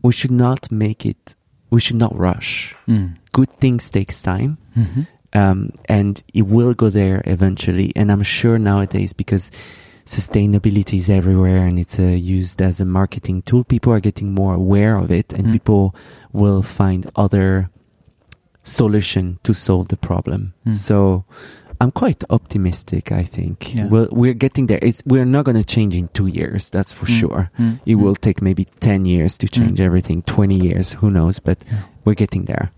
we 0.03 0.13
should 0.13 0.31
not 0.31 0.71
make 0.71 1.05
it. 1.07 1.35
We 1.71 1.81
should 1.81 1.97
not 1.97 2.15
rush. 2.17 2.75
Mm. 2.87 3.17
Good 3.33 3.51
things 3.61 3.91
takes 3.91 4.23
time, 4.23 4.59
Mhm. 4.77 5.07
Um, 5.37 5.59
and 5.99 6.23
it 6.35 6.47
will 6.47 6.75
go 6.75 6.89
there 6.91 7.19
eventually. 7.27 7.89
And 7.97 8.11
I'm 8.13 8.23
sure 8.23 8.59
nowadays 8.59 9.13
because 9.13 9.51
sustainability 10.07 10.99
is 10.99 11.09
everywhere 11.11 11.67
and 11.69 11.79
it's 11.79 11.99
uh, 11.99 12.03
used 12.39 12.63
as 12.63 12.81
a 12.81 12.85
marketing 12.85 13.43
tool, 13.43 13.65
people 13.65 13.93
are 13.93 14.01
getting 14.01 14.33
more 14.35 14.55
aware 14.55 14.97
of 15.03 15.11
it, 15.11 15.33
and 15.37 15.45
Mm. 15.47 15.53
people 15.53 15.95
will 16.33 16.63
find 16.63 17.01
other 17.17 17.69
solution 18.63 19.39
to 19.43 19.53
solve 19.55 19.89
the 19.89 19.97
problem. 19.97 20.53
Mm. 20.67 20.73
So. 20.75 21.25
I'm 21.79 21.91
quite 21.93 22.25
optimistic. 22.31 23.13
I 23.13 23.23
think 23.23 23.75
Yeah. 23.75 23.89
well, 23.93 24.09
we're 24.11 24.33
getting 24.39 24.67
there. 24.67 24.79
It's, 24.81 25.03
we're 25.05 25.27
not 25.27 25.45
going 25.45 25.59
to 25.63 25.75
change 25.77 25.95
in 25.95 26.09
two 26.15 26.27
years. 26.27 26.71
That's 26.71 26.91
for 26.91 27.05
Mm. 27.05 27.19
sure. 27.21 27.51
Mm. 27.59 27.81
It 27.85 27.97
Mm. 27.97 28.01
will 28.03 28.15
take 28.17 28.41
maybe 28.41 28.65
10 28.81 29.05
years 29.05 29.37
to 29.39 29.47
change 29.47 29.79
Mm. 29.79 29.85
everything, 29.85 30.23
20 30.23 30.57
years, 30.57 30.95
who 31.03 31.11
knows, 31.11 31.39
but 31.39 31.59
Yeah. 31.69 31.81
we're 32.07 32.15
getting 32.17 32.47
there. 32.47 32.71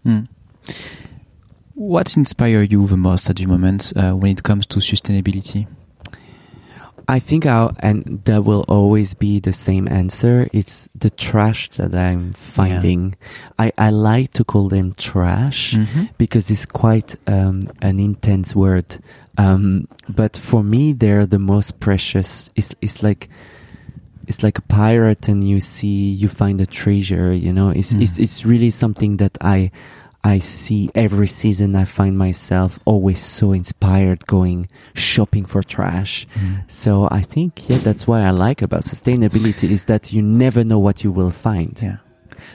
What 1.78 2.16
inspires 2.16 2.73
you 2.73 2.87
the 2.88 2.97
most 2.97 3.30
at 3.30 3.37
the 3.37 3.47
moment 3.47 3.92
uh, 3.94 4.11
when 4.12 4.32
it 4.32 4.42
comes 4.42 4.66
to 4.66 4.80
sustainability? 4.80 5.68
I 7.06 7.20
think 7.20 7.47
I'll, 7.47 7.73
and 7.78 8.20
that 8.25 8.42
will 8.44 8.64
always 8.68 9.14
be 9.14 9.38
the 9.38 9.52
same 9.52 9.87
answer. 9.87 10.49
It's 10.52 10.88
the 10.97 11.08
trash 11.08 11.70
that 11.78 11.94
I'm 11.94 12.32
finding. 12.32 13.14
I, 13.61 13.73
I 13.78 13.90
like 13.90 14.32
to 14.35 14.44
call 14.44 14.68
them 14.68 14.92
trash 14.94 15.75
Mhm. 15.75 16.11
because 16.18 16.50
it's 16.50 16.66
quite 16.66 17.14
um, 17.28 17.62
an 17.80 17.99
intense 18.00 18.56
word. 18.56 18.99
Um, 19.38 19.87
but 20.08 20.37
for 20.37 20.64
me, 20.64 20.92
they're 20.92 21.26
the 21.26 21.38
most 21.38 21.78
precious. 21.78 22.50
It's, 22.56 22.75
it's 22.82 23.04
like, 23.04 23.30
it's 24.26 24.42
like 24.42 24.58
a 24.58 24.62
pirate 24.62 25.28
and 25.28 25.44
you 25.44 25.61
see, 25.61 26.11
you 26.11 26.28
find 26.28 26.61
a 26.61 26.66
treasure, 26.66 27.32
you 27.32 27.52
know, 27.52 27.70
it's, 27.70 27.92
Mm. 27.94 28.02
it's, 28.02 28.18
it's 28.18 28.44
really 28.44 28.73
something 28.73 29.18
that 29.18 29.38
I, 29.40 29.70
I 30.25 30.41
see 30.41 30.91
every 30.95 31.29
season. 31.29 31.77
I 31.77 31.85
find 31.85 32.19
myself 32.19 32.79
always 32.85 33.21
so 33.21 33.53
inspired 33.53 34.27
going 34.27 34.69
shopping 34.95 35.45
for 35.47 35.63
trash. 35.63 36.27
Mm. 36.35 36.71
So 36.71 37.09
I 37.11 37.23
think, 37.23 37.69
yeah, 37.69 37.79
that's 37.79 38.07
what 38.07 38.21
I 38.21 38.31
like 38.31 38.61
about 38.61 38.83
sustainability 38.83 39.71
is 39.71 39.85
that 39.85 40.13
you 40.13 40.21
never 40.23 40.65
know 40.65 40.79
what 40.79 41.05
you 41.05 41.13
will 41.13 41.31
find. 41.31 41.79
Yeah. 41.81 41.99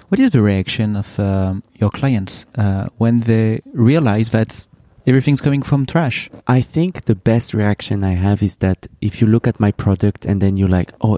What 0.09 0.19
is 0.19 0.29
the 0.31 0.41
reaction 0.41 0.95
of 0.95 1.19
um, 1.19 1.63
your 1.75 1.89
clients 1.89 2.45
uh, 2.55 2.89
when 2.97 3.21
they 3.21 3.61
realize 3.73 4.29
that 4.31 4.67
everything's 5.07 5.41
coming 5.41 5.61
from 5.61 5.85
trash? 5.85 6.29
I 6.47 6.61
think 6.61 7.05
the 7.05 7.15
best 7.15 7.53
reaction 7.53 8.03
I 8.03 8.11
have 8.15 8.43
is 8.43 8.57
that 8.57 8.87
if 9.01 9.21
you 9.21 9.27
look 9.27 9.47
at 9.47 9.59
my 9.59 9.71
product 9.71 10.25
and 10.25 10.41
then 10.41 10.57
you're 10.57 10.69
like, 10.69 10.93
oh, 11.01 11.17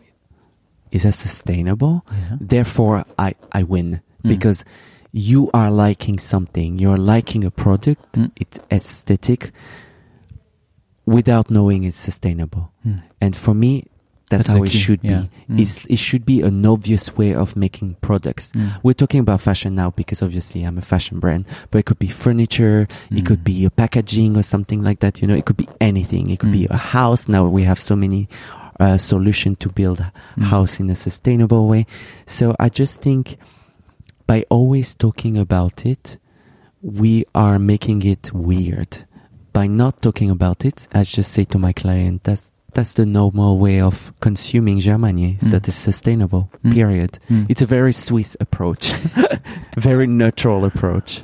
is 0.91 1.03
that 1.03 1.13
sustainable? 1.13 2.05
Yeah. 2.11 2.37
Therefore, 2.39 3.03
I, 3.17 3.33
I 3.51 3.63
win 3.63 4.01
Mm. 4.23 4.29
because 4.29 4.63
you 5.17 5.49
are 5.53 5.71
liking 5.71 6.19
something. 6.19 6.77
You're 6.77 6.97
liking 6.97 7.45
a 7.45 7.49
product. 7.51 8.11
Mm. 8.13 8.31
It's 8.35 8.59
aesthetic 8.69 9.51
without 11.05 11.49
knowing 11.49 11.85
it's 11.85 11.99
sustainable. 11.99 12.71
Mm. 12.85 13.01
And 13.21 13.33
for 13.35 13.53
me, 13.53 13.87
that's, 14.29 14.47
That's 14.47 14.57
how 14.57 14.63
it 14.63 14.71
key, 14.71 14.77
should 14.77 14.99
yeah. 15.03 15.25
be. 15.47 15.63
Mm. 15.63 15.85
It 15.89 15.95
should 15.97 16.25
be 16.25 16.41
an 16.41 16.65
obvious 16.65 17.15
way 17.15 17.33
of 17.33 17.55
making 17.55 17.95
products. 18.01 18.51
Mm. 18.51 18.79
We're 18.83 18.93
talking 18.93 19.19
about 19.21 19.39
fashion 19.39 19.75
now 19.75 19.91
because 19.91 20.21
obviously 20.21 20.63
I'm 20.63 20.77
a 20.79 20.81
fashion 20.81 21.19
brand, 21.19 21.45
but 21.71 21.77
it 21.77 21.85
could 21.85 21.99
be 21.99 22.07
furniture, 22.07 22.87
it 23.11 23.23
Mm. 23.23 23.25
could 23.25 23.43
be 23.43 23.63
a 23.65 23.69
packaging 23.69 24.35
or 24.35 24.43
something 24.43 24.83
like 24.83 24.99
that. 24.99 25.21
You 25.21 25.27
know, 25.27 25.35
it 25.35 25.45
could 25.45 25.57
be 25.57 25.69
anything. 25.79 26.29
It 26.31 26.39
could 26.39 26.51
be 26.51 26.65
Mm. 26.67 26.71
a 26.71 26.77
house. 26.77 27.29
Now 27.29 27.47
we 27.47 27.63
have 27.63 27.79
so 27.79 27.95
many 27.95 28.27
uh, 28.77 28.97
solution 28.97 29.55
to 29.55 29.69
build 29.69 30.01
a 30.01 30.11
Mm. 30.37 30.43
house 30.47 30.81
in 30.81 30.89
a 30.89 30.95
sustainable 30.95 31.65
way. 31.69 31.85
So 32.25 32.53
I 32.59 32.67
just 32.67 33.01
think 33.01 33.37
by 34.27 34.45
always 34.49 34.95
talking 34.95 35.37
about 35.37 35.85
it, 35.85 36.17
we 36.81 37.25
are 37.33 37.59
making 37.59 38.03
it 38.03 38.31
weird. 38.33 39.05
By 39.53 39.67
not 39.67 40.01
talking 40.01 40.29
about 40.29 40.65
it, 40.65 40.87
I 40.93 41.03
just 41.03 41.31
say 41.31 41.45
to 41.45 41.57
my 41.59 41.73
client, 41.73 42.23
that's 42.23 42.51
that's 42.73 42.93
the 42.95 43.05
normal 43.05 43.57
way 43.57 43.79
of 43.79 44.11
consuming 44.19 44.79
Germanier. 44.81 45.37
Is 45.41 45.47
Mm. 45.47 45.51
that 45.51 45.67
it's 45.69 45.77
sustainable. 45.77 46.49
Mm. 46.65 46.73
Period. 46.73 47.19
Mm. 47.29 47.45
It's 47.49 47.61
a 47.61 47.65
very 47.65 47.93
Swiss 47.93 48.35
approach, 48.41 48.91
very 49.77 50.07
neutral 50.07 50.65
approach. 50.65 51.23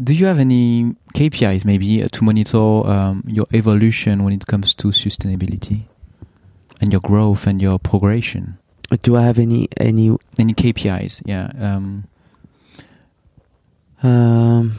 Do 0.00 0.14
you 0.14 0.26
have 0.26 0.38
any 0.38 0.94
KPIs 1.14 1.64
maybe 1.64 2.02
uh, 2.04 2.08
to 2.12 2.22
monitor 2.22 2.86
um, 2.86 3.24
your 3.26 3.46
evolution 3.52 4.22
when 4.22 4.32
it 4.32 4.46
comes 4.46 4.74
to 4.76 4.88
sustainability 4.88 5.86
and 6.80 6.92
your 6.92 7.00
growth 7.00 7.46
and 7.48 7.60
your 7.60 7.78
progression? 7.80 8.58
Do 9.02 9.16
I 9.16 9.22
have 9.22 9.38
any 9.38 9.68
any? 9.78 10.16
Any 10.38 10.54
KPIs? 10.54 11.22
Yeah. 11.24 11.50
Um, 11.58 12.04
Um, 14.02 14.76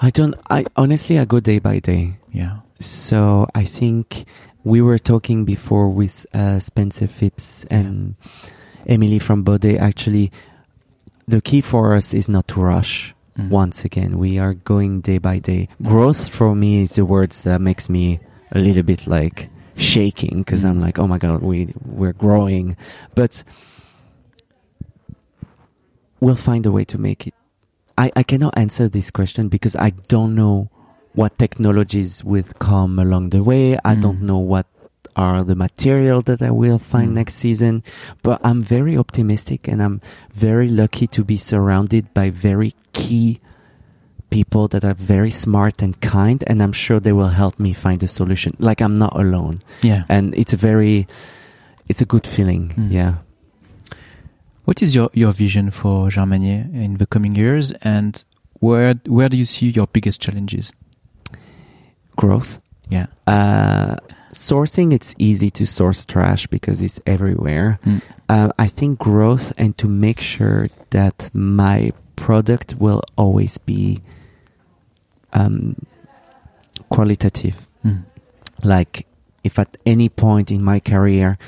I 0.00 0.10
don't. 0.10 0.34
I 0.50 0.64
honestly, 0.76 1.18
I 1.18 1.24
go 1.24 1.40
day 1.40 1.58
by 1.58 1.78
day. 1.80 2.18
yeah. 2.30 2.58
So 2.80 3.48
I 3.56 3.64
think 3.64 4.24
we 4.62 4.80
were 4.80 4.98
talking 4.98 5.44
before 5.44 5.88
with 5.88 6.26
uh, 6.32 6.60
Spencer 6.60 7.08
Phipps 7.08 7.64
and 7.70 8.14
Emily 8.86 9.18
from 9.18 9.42
Bode. 9.42 9.64
Actually, 9.76 10.30
the 11.26 11.40
key 11.40 11.60
for 11.60 11.96
us 11.96 12.14
is 12.14 12.28
not 12.28 12.46
to 12.48 12.60
rush. 12.60 13.14
Mm. 13.36 13.48
Once 13.50 13.84
again, 13.84 14.18
we 14.18 14.38
are 14.38 14.54
going 14.54 15.00
day 15.00 15.18
by 15.18 15.40
day. 15.40 15.68
Growth 15.82 16.28
for 16.28 16.54
me 16.54 16.82
is 16.82 16.94
the 16.94 17.04
words 17.04 17.42
that 17.42 17.60
makes 17.60 17.88
me 17.88 18.20
a 18.52 18.60
little 18.60 18.82
bit 18.84 19.06
like 19.08 19.48
shaking 19.78 20.38
because 20.38 20.64
I'm 20.64 20.80
like, 20.80 20.98
oh 20.98 21.06
my 21.06 21.18
god, 21.18 21.40
we 21.42 21.72
we're 21.84 22.12
growing, 22.12 22.76
but 23.14 23.42
we'll 26.20 26.36
find 26.36 26.66
a 26.66 26.72
way 26.72 26.84
to 26.84 26.98
make 26.98 27.26
it. 27.26 27.34
I, 27.96 28.10
I 28.16 28.22
cannot 28.22 28.56
answer 28.56 28.88
this 28.88 29.10
question 29.10 29.48
because 29.48 29.74
I 29.76 29.90
don't 29.90 30.34
know 30.34 30.70
what 31.14 31.38
technologies 31.38 32.22
will 32.22 32.44
come 32.58 32.98
along 32.98 33.30
the 33.30 33.42
way. 33.42 33.76
I 33.84 33.94
Mm. 33.94 34.02
don't 34.02 34.22
know 34.22 34.38
what 34.38 34.66
are 35.16 35.42
the 35.42 35.56
material 35.56 36.22
that 36.22 36.40
I 36.42 36.50
will 36.50 36.78
find 36.78 37.10
Mm. 37.10 37.14
next 37.14 37.34
season, 37.34 37.82
but 38.22 38.40
I'm 38.44 38.62
very 38.62 38.96
optimistic 38.96 39.66
and 39.66 39.82
I'm 39.82 40.00
very 40.32 40.68
lucky 40.68 41.06
to 41.08 41.24
be 41.24 41.38
surrounded 41.38 42.12
by 42.14 42.30
very 42.30 42.74
key 42.92 43.40
people 44.30 44.68
that 44.68 44.84
are 44.84 44.94
very 44.94 45.30
smart 45.30 45.82
and 45.82 46.00
kind 46.00 46.44
and 46.46 46.62
I'm 46.62 46.72
sure 46.72 47.00
they 47.00 47.12
will 47.12 47.28
help 47.28 47.58
me 47.58 47.72
find 47.72 48.02
a 48.02 48.08
solution. 48.08 48.56
Like 48.58 48.80
I'm 48.80 48.94
not 48.94 49.18
alone. 49.18 49.58
Yeah. 49.82 50.04
And 50.08 50.34
it's 50.34 50.52
a 50.52 50.56
very 50.56 51.06
it's 51.88 52.00
a 52.00 52.04
good 52.04 52.26
feeling. 52.26 52.68
Mm. 52.76 52.92
Yeah. 52.92 53.14
What 54.64 54.82
is 54.82 54.94
your, 54.94 55.08
your 55.14 55.32
vision 55.32 55.70
for 55.70 56.08
Germanier 56.08 56.72
in 56.74 56.98
the 56.98 57.06
coming 57.06 57.34
years, 57.34 57.72
and 57.82 58.22
where 58.60 58.94
where 59.06 59.30
do 59.30 59.38
you 59.38 59.46
see 59.46 59.70
your 59.70 59.86
biggest 59.86 60.20
challenges? 60.20 60.72
Growth. 62.16 62.60
Yeah. 62.90 63.06
Uh, 63.26 63.96
sourcing, 64.32 64.92
it's 64.92 65.14
easy 65.16 65.50
to 65.52 65.66
source 65.66 66.04
trash 66.04 66.46
because 66.48 66.82
it's 66.82 67.00
everywhere. 67.06 67.80
Mm. 67.84 68.02
Uh, 68.28 68.50
I 68.58 68.68
think 68.68 68.98
growth 68.98 69.54
and 69.56 69.76
to 69.78 69.88
make 69.88 70.20
sure 70.20 70.68
that 70.90 71.30
my 71.32 71.92
product 72.16 72.74
will 72.78 73.02
always 73.16 73.56
be 73.56 74.02
um, 75.38 75.76
qualitative. 76.88 77.66
Mm. 77.84 78.04
Like, 78.62 79.06
if 79.44 79.58
at 79.58 79.76
any 79.86 80.08
point 80.08 80.50
in 80.50 80.62
my 80.62 80.80
career, 80.80 81.38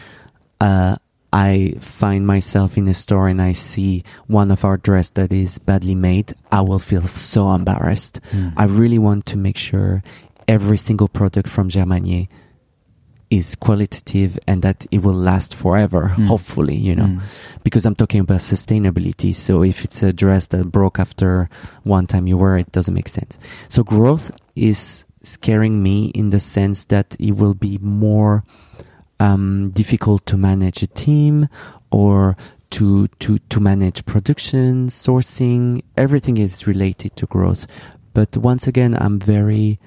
uh, 0.60 0.96
I 1.32 1.74
find 1.78 2.26
myself 2.26 2.76
in 2.76 2.88
a 2.88 2.94
store 2.94 3.28
and 3.28 3.40
I 3.40 3.52
see 3.52 4.02
one 4.26 4.50
of 4.50 4.64
our 4.64 4.76
dress 4.76 5.10
that 5.10 5.32
is 5.32 5.58
badly 5.58 5.94
made, 5.94 6.34
I 6.50 6.60
will 6.60 6.78
feel 6.80 7.06
so 7.06 7.52
embarrassed. 7.52 8.20
Mm. 8.30 8.54
I 8.56 8.64
really 8.64 8.98
want 8.98 9.26
to 9.26 9.36
make 9.36 9.56
sure 9.56 10.02
every 10.48 10.76
single 10.76 11.08
product 11.08 11.48
from 11.48 11.68
Germanier 11.68 12.28
is 13.30 13.54
qualitative 13.54 14.36
and 14.46 14.62
that 14.62 14.86
it 14.90 15.02
will 15.02 15.14
last 15.14 15.54
forever, 15.54 16.14
Mm. 16.16 16.26
hopefully, 16.26 16.74
you 16.76 16.96
know, 16.96 17.06
Mm. 17.06 17.20
because 17.62 17.86
I'm 17.86 17.94
talking 17.94 18.20
about 18.20 18.40
sustainability. 18.40 19.34
So 19.34 19.62
if 19.62 19.84
it's 19.84 20.02
a 20.02 20.12
dress 20.12 20.48
that 20.48 20.72
broke 20.72 20.98
after 20.98 21.48
one 21.84 22.06
time 22.06 22.26
you 22.26 22.36
wear 22.36 22.56
it, 22.58 22.66
it 22.66 22.72
doesn't 22.72 22.94
make 22.94 23.08
sense. 23.08 23.38
So 23.68 23.84
growth 23.84 24.32
is 24.56 25.04
scaring 25.22 25.80
me 25.82 26.06
in 26.14 26.30
the 26.30 26.40
sense 26.40 26.86
that 26.86 27.14
it 27.20 27.36
will 27.36 27.54
be 27.54 27.78
more 27.80 28.42
um, 29.20 29.70
difficult 29.74 30.24
to 30.26 30.36
manage 30.36 30.82
a 30.82 30.86
team 30.86 31.46
or 31.90 32.36
to 32.70 33.06
to 33.18 33.38
to 33.50 33.60
manage 33.60 34.04
production, 34.06 34.88
sourcing. 34.88 35.82
Everything 35.96 36.36
is 36.38 36.66
related 36.66 37.14
to 37.16 37.26
growth. 37.26 37.66
But 38.14 38.36
once 38.38 38.66
again, 38.66 38.96
I'm 38.98 39.18
very 39.20 39.78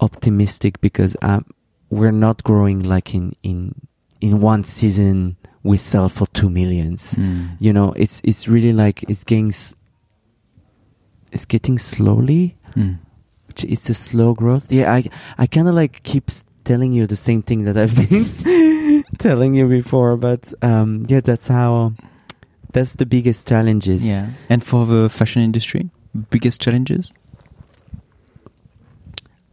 optimistic 0.00 0.80
because 0.80 1.16
um, 1.22 1.44
we're 1.90 2.12
not 2.12 2.42
growing 2.44 2.82
like 2.82 3.14
in 3.14 3.34
in 3.42 3.74
in 4.20 4.40
one 4.40 4.64
season 4.64 5.36
we 5.62 5.76
sell 5.76 6.08
for 6.08 6.26
two 6.28 6.48
millions. 6.50 7.14
Mm. 7.14 7.56
You 7.58 7.72
know, 7.72 7.92
it's 7.96 8.20
it's 8.24 8.48
really 8.48 8.72
like 8.72 9.02
it's 9.04 9.24
getting 9.24 9.52
it's 11.32 11.44
getting 11.44 11.78
slowly. 11.78 12.56
Mm. 12.74 12.98
It's- 13.64 13.88
a 13.90 13.94
slow 13.94 14.34
growth. 14.34 14.70
Yeah, 14.70 14.92
I 14.92 15.04
I 15.36 15.46
kind 15.46 15.68
of 15.68 15.74
like 15.74 16.02
keep 16.02 16.30
telling 16.64 16.92
you 16.92 17.06
the 17.06 17.16
same 17.16 17.42
thing 17.42 17.64
that 17.64 17.76
I've 17.76 17.94
been 18.08 19.04
telling 19.18 19.54
you 19.54 19.66
before, 19.66 20.16
but 20.16 20.52
um, 20.62 21.06
yeah, 21.08 21.20
that's 21.20 21.48
how. 21.48 21.94
That's 22.74 22.96
the 22.96 23.06
biggest 23.06 23.48
challenges. 23.48 24.06
Yeah. 24.06 24.28
And 24.50 24.62
for 24.62 24.84
the 24.84 25.08
fashion 25.08 25.40
industry, 25.40 25.88
biggest 26.28 26.60
challenges? 26.60 27.14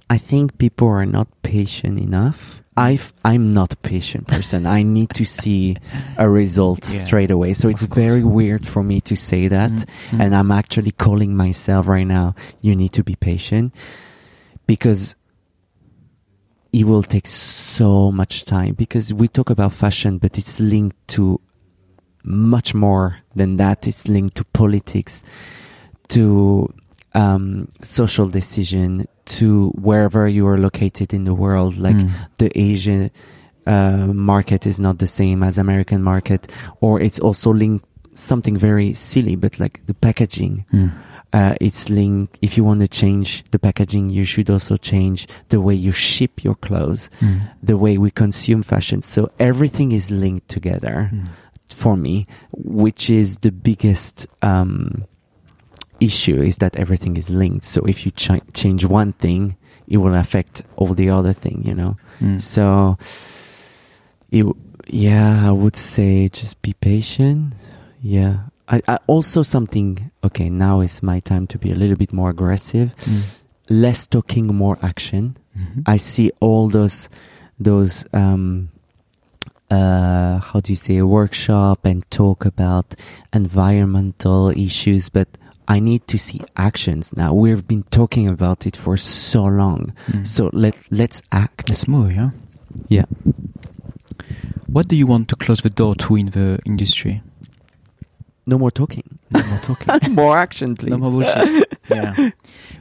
I 0.09 0.17
think 0.17 0.57
people 0.57 0.87
are 0.87 1.05
not 1.05 1.27
patient 1.41 1.97
enough. 1.99 2.61
i 2.77 2.99
I'm 3.23 3.51
not 3.51 3.73
a 3.73 3.77
patient 3.77 4.27
person. 4.27 4.65
I 4.65 4.83
need 4.83 5.09
to 5.15 5.25
see 5.25 5.77
a 6.17 6.29
result 6.29 6.79
Yeah. 6.89 7.05
straight 7.05 7.31
away. 7.31 7.53
So 7.53 7.69
it's 7.69 7.81
very 7.81 8.23
weird 8.23 8.67
for 8.67 8.83
me 8.83 9.01
to 9.01 9.15
say 9.15 9.47
that. 9.47 9.71
Mm. 9.71 9.85
Mm. 10.11 10.19
And 10.23 10.35
I'm 10.35 10.51
actually 10.51 10.91
calling 10.91 11.35
myself 11.35 11.87
right 11.87 12.05
now, 12.07 12.35
you 12.61 12.75
need 12.75 12.93
to 12.93 13.03
be 13.03 13.15
patient 13.15 13.73
because 14.67 15.15
it 16.71 16.83
will 16.83 17.03
take 17.03 17.27
so 17.27 18.11
much 18.11 18.43
time 18.45 18.73
because 18.73 19.13
we 19.13 19.27
talk 19.27 19.49
about 19.49 19.73
fashion, 19.73 20.17
but 20.17 20.37
it's 20.37 20.59
linked 20.59 20.97
to 21.15 21.39
much 22.23 22.73
more 22.73 23.19
than 23.33 23.55
that. 23.55 23.87
It's 23.87 24.07
linked 24.07 24.35
to 24.35 24.43
politics, 24.45 25.23
to 26.09 26.67
um, 27.15 27.67
social 27.81 28.27
decision, 28.27 29.05
to 29.25 29.69
wherever 29.71 30.27
you 30.27 30.45
are 30.47 30.57
located 30.57 31.13
in 31.13 31.23
the 31.23 31.33
world. 31.33 31.77
Like 31.77 31.95
Mm. 31.97 32.11
the 32.37 32.49
Asian 32.59 33.09
uh, 33.65 34.07
market 34.13 34.67
is 34.67 34.79
not 34.79 34.99
the 34.99 35.07
same 35.07 35.41
as 35.41 35.57
American 35.57 36.03
market, 36.03 36.41
or 36.81 37.01
it's 37.01 37.17
also 37.19 37.51
linked 37.51 37.85
something 38.13 38.55
very 38.57 38.93
silly, 38.93 39.35
but 39.35 39.59
like 39.59 39.79
the 39.87 39.93
packaging. 39.95 40.65
Mm. 40.71 40.91
Uh, 41.33 41.55
it's 41.59 41.89
linked. 41.89 42.37
If 42.41 42.55
you 42.57 42.63
want 42.63 42.79
to 42.81 42.87
change 42.87 43.43
the 43.51 43.57
packaging, 43.59 44.09
you 44.11 44.23
should 44.25 44.49
also 44.49 44.77
change 44.77 45.27
the 45.49 45.59
way 45.59 45.73
you 45.73 45.91
ship 45.91 46.43
your 46.43 46.55
clothes, 46.55 47.09
Mm. 47.21 47.41
the 47.63 47.75
way 47.75 47.97
we 47.97 48.11
consume 48.11 48.61
fashion. 48.63 49.01
So 49.01 49.31
everything 49.39 49.91
is 49.91 50.09
linked 50.11 50.47
together 50.47 51.09
Mm. 51.11 51.27
for 51.67 51.97
me, 51.97 52.27
which 52.53 53.09
is 53.09 53.37
the 53.39 53.51
biggest 53.51 54.27
um, 54.43 55.03
issue 55.99 56.41
is 56.41 56.57
that 56.57 56.75
everything 56.75 57.17
is 57.17 57.29
linked. 57.29 57.65
So 57.65 57.81
if 57.85 58.05
you 58.05 58.11
ch- 58.11 58.41
change 58.53 58.85
one 58.85 59.13
thing, 59.13 59.55
it 59.87 59.97
will 59.97 60.15
affect 60.15 60.63
all 60.75 60.93
the 60.93 61.09
other 61.09 61.33
thing, 61.33 61.61
you 61.65 61.75
know. 61.75 61.95
Mm. 62.19 62.41
So, 62.41 62.97
it, 64.31 64.45
yeah, 64.87 65.47
I 65.47 65.51
would 65.51 65.75
say 65.75 66.27
just 66.29 66.61
be 66.61 66.73
patient. 66.73 67.53
Yeah. 68.01 68.37
I, 68.67 68.81
I 68.87 68.97
also 69.07 69.43
something, 69.43 70.09
okay, 70.23 70.49
now 70.49 70.81
is 70.81 71.03
my 71.03 71.19
time 71.19 71.45
to 71.47 71.57
be 71.59 71.71
a 71.71 71.75
little 71.75 71.95
bit 71.95 72.11
more 72.11 72.31
aggressive. 72.31 72.95
Mm. 73.03 73.21
Less 73.69 74.07
talking, 74.07 74.47
more 74.47 74.77
action. 74.81 75.37
Mhm. 75.57 75.83
I 75.85 75.97
see 75.97 76.31
all 76.39 76.69
those, 76.69 77.09
those, 77.59 78.05
um, 78.13 78.69
uh, 79.71 80.39
how 80.39 80.59
do 80.59 80.71
you 80.71 80.75
say, 80.75 81.01
workshop 81.01 81.85
and 81.85 82.09
talk 82.11 82.45
about 82.45 82.95
environmental 83.33 84.49
issues, 84.49 85.09
but 85.09 85.27
I 85.67 85.79
need 85.79 86.07
to 86.07 86.17
see 86.17 86.41
actions 86.55 87.15
now. 87.15 87.33
We've 87.33 87.67
been 87.67 87.83
talking 87.83 88.27
about 88.27 88.65
it 88.67 88.77
for 88.77 88.97
so 88.97 89.43
long. 89.43 89.93
Mm. 90.07 90.27
So 90.27 90.49
let, 90.53 90.75
let's 90.91 91.21
act. 91.31 91.69
Let's 91.69 91.87
move, 91.87 92.13
yeah? 92.13 92.31
Yeah. 92.87 93.05
What 94.67 94.87
do 94.87 94.95
you 94.95 95.07
want 95.07 95.29
to 95.29 95.35
close 95.35 95.61
the 95.61 95.69
door 95.69 95.95
to 95.95 96.15
in 96.15 96.27
the 96.27 96.59
industry? 96.65 97.21
No 98.45 98.57
more 98.57 98.71
talking. 98.71 99.03
No 99.31 99.43
more 99.43 99.59
talking. 99.59 100.13
more 100.13 100.37
action, 100.37 100.75
please. 100.75 100.91
no 100.91 100.97
more 100.97 101.11
bullshit. 101.11 101.79
yeah. 101.89 102.29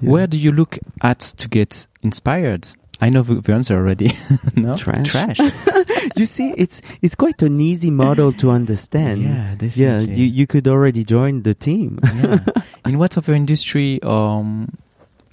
Where 0.01 0.27
do 0.27 0.37
you 0.37 0.53
look 0.53 0.79
at 1.03 1.21
to 1.21 1.49
get 1.49 1.87
inspired? 2.03 2.69
I 3.01 3.11
know 3.11 3.23
the, 3.23 3.53
answer 3.53 3.77
already. 3.77 4.13
no? 4.57 4.77
Trash. 4.77 5.09
Trash. 5.09 5.39
you 6.17 6.27
see, 6.27 6.55
it's 6.57 6.81
it's 7.03 7.15
quite 7.15 7.43
an 7.43 7.61
easy 7.61 7.91
model 7.91 8.33
to 8.33 8.51
understand. 8.51 9.23
Yeah, 9.23 9.57
Yeah, 9.75 9.99
you, 10.01 10.25
you 10.25 10.47
could 10.47 10.69
already 10.69 11.05
join 11.05 11.43
the 11.43 11.55
team. 11.55 11.99
yeah. 12.05 12.39
In 12.87 12.99
what 12.99 13.19
other 13.19 13.35
industry, 13.35 14.01
um, 14.03 14.69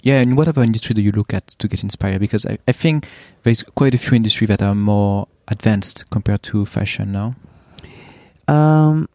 yeah, 0.02 0.20
in 0.20 0.36
what 0.36 0.48
other 0.48 0.62
industry 0.62 0.94
do 0.94 1.02
you 1.02 1.12
look 1.12 1.32
at 1.32 1.46
to 1.58 1.68
get 1.68 1.82
inspired? 1.82 2.20
Because 2.20 2.46
I, 2.46 2.58
I 2.66 2.72
think 2.72 3.06
there's 3.42 3.62
quite 3.62 3.94
a 3.94 3.98
few 3.98 4.16
industries 4.16 4.48
that 4.48 4.62
are 4.62 4.74
more 4.74 5.28
advanced 5.48 6.10
compared 6.10 6.42
to 6.44 6.66
fashion 6.66 7.12
now. 7.12 7.36
Um, 8.48 9.08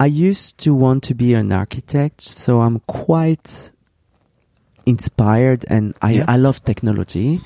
I 0.00 0.06
used 0.06 0.58
to 0.58 0.74
want 0.74 1.02
to 1.04 1.14
be 1.14 1.34
an 1.34 1.52
architect, 1.52 2.22
so 2.22 2.60
I'm 2.60 2.80
quite 2.80 3.70
inspired 4.86 5.64
and 5.68 5.94
I, 6.00 6.12
Yeah. 6.12 6.24
I 6.28 6.36
love 6.36 6.62
technology. 6.64 7.40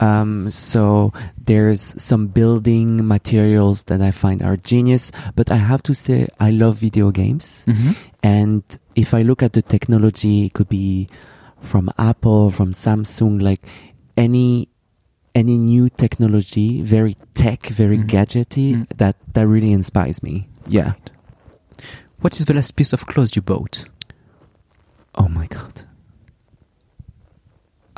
Um, 0.00 0.50
so 0.50 1.12
there's 1.42 1.94
some 2.02 2.26
building 2.26 3.06
materials 3.06 3.84
that 3.84 4.00
I 4.02 4.10
find 4.10 4.42
are 4.42 4.56
genius, 4.56 5.10
but 5.36 5.50
I 5.50 5.56
have 5.56 5.82
to 5.84 5.94
say 5.94 6.28
I 6.40 6.50
love 6.50 6.76
video 6.78 7.10
games. 7.10 7.64
Mm-hmm. 7.66 7.92
And 8.22 8.62
if 8.94 9.14
I 9.14 9.22
look 9.22 9.42
at 9.42 9.52
the 9.54 9.62
technology, 9.62 10.46
it 10.46 10.52
could 10.54 10.68
be 10.68 11.08
from 11.60 11.88
Apple, 11.98 12.50
from 12.50 12.72
Samsung, 12.72 13.40
like 13.42 13.64
any 14.16 14.68
any 15.34 15.56
new 15.56 15.88
technology, 15.88 16.82
very 16.82 17.16
tech, 17.34 17.66
very 17.68 17.96
Mhm. 17.96 18.06
gadgety, 18.06 18.74
Mm. 18.74 18.86
that 18.98 19.16
that 19.32 19.46
really 19.48 19.72
inspires 19.72 20.22
me. 20.22 20.46
Yeah. 20.68 20.92
What 22.20 22.38
is 22.38 22.44
the 22.44 22.52
last 22.54 22.76
piece 22.76 22.92
of 22.92 23.06
clothes 23.06 23.34
you 23.34 23.40
bought? 23.42 23.86
Oh 25.14 25.28
my 25.28 25.46
god. 25.46 25.84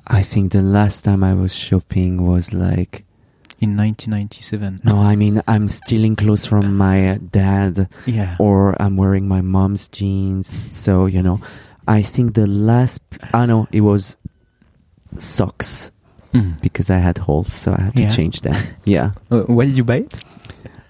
I 0.07 0.23
think 0.23 0.53
the 0.53 0.63
last 0.63 1.05
time 1.05 1.25
I 1.25 1.35
was 1.35 1.55
shopping 1.55 2.27
was 2.27 2.53
like 2.53 3.05
In 3.61 3.77
1997. 3.77 4.81
no, 4.85 4.99
I 4.99 5.17
mean 5.17 5.41
I'm 5.49 5.69
stealing 5.69 6.17
clothes 6.17 6.45
from 6.47 6.77
my 6.77 7.19
dad 7.33 7.89
Yeah. 8.07 8.37
or 8.39 8.77
I'm 8.83 8.97
wearing 8.97 9.27
my 9.29 9.41
mom's 9.41 9.89
jeans. 9.89 10.47
So, 10.47 11.07
you 11.07 11.23
know, 11.23 11.41
I 11.89 12.03
think 12.03 12.35
the 12.35 12.47
last, 12.47 13.01
I 13.33 13.47
know 13.47 13.67
it 13.73 13.81
was 13.83 14.17
socks 15.19 15.91
Mm. 16.35 16.61
because 16.61 16.91
I 16.91 16.99
had 16.99 17.19
holes, 17.19 17.53
so 17.55 17.73
I 17.73 17.81
had 17.83 17.95
to 17.97 18.03
Yeah. 18.03 18.09
change 18.11 18.41
them. 18.43 18.57
yeah. 18.85 19.13
Uh, 19.31 19.43
where 19.47 19.67
did 19.67 19.77
you 19.79 19.85
buy 19.85 19.99
it? 20.03 20.19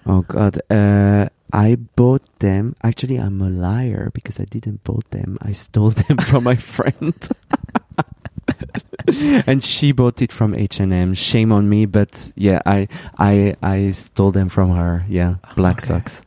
Oh 0.07 0.21
God. 0.27 0.57
Uh, 0.71 1.29
I 1.53 1.75
bought 1.95 2.25
them. 2.39 2.75
Actually, 2.81 3.17
I'm 3.17 3.39
a 3.41 3.49
liar 3.49 4.09
because 4.13 4.39
I 4.41 4.45
didn't 4.45 4.83
bought 4.83 5.05
them. 5.11 5.37
I 5.41 5.51
stole 5.53 5.91
them 6.01 6.17
from 6.17 6.43
my 6.43 6.55
friend. 6.55 7.13
and 9.47 9.63
she 9.63 9.91
bought 9.91 10.21
it 10.21 10.31
from 10.31 10.53
H&M. 10.55 11.13
Shame 11.13 11.51
on 11.51 11.67
me, 11.69 11.85
but 11.85 12.31
yeah, 12.35 12.61
I 12.65 12.87
I 13.17 13.55
I 13.61 13.91
stole 13.91 14.31
them 14.31 14.49
from 14.49 14.71
her. 14.75 15.05
Yeah, 15.09 15.35
black 15.55 15.77
Okay. 15.79 15.87
socks. 15.87 16.21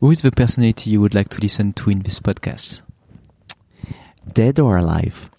Who 0.00 0.10
is 0.10 0.22
the 0.22 0.30
personality 0.32 0.90
you 0.90 1.00
would 1.00 1.14
like 1.14 1.28
to 1.30 1.40
listen 1.40 1.72
to 1.74 1.90
in 1.90 2.00
this 2.00 2.20
podcast? 2.20 2.82
Dead 4.32 4.58
or 4.58 4.76
alive? 4.78 5.30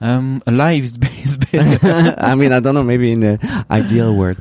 Um, 0.00 0.42
alive 0.46 0.84
is 0.84 0.98
better. 0.98 2.14
I 2.18 2.34
mean, 2.34 2.52
I 2.52 2.60
don't 2.60 2.74
know, 2.74 2.82
maybe 2.82 3.12
in 3.12 3.20
the 3.20 3.64
ideal 3.70 4.14
world. 4.14 4.38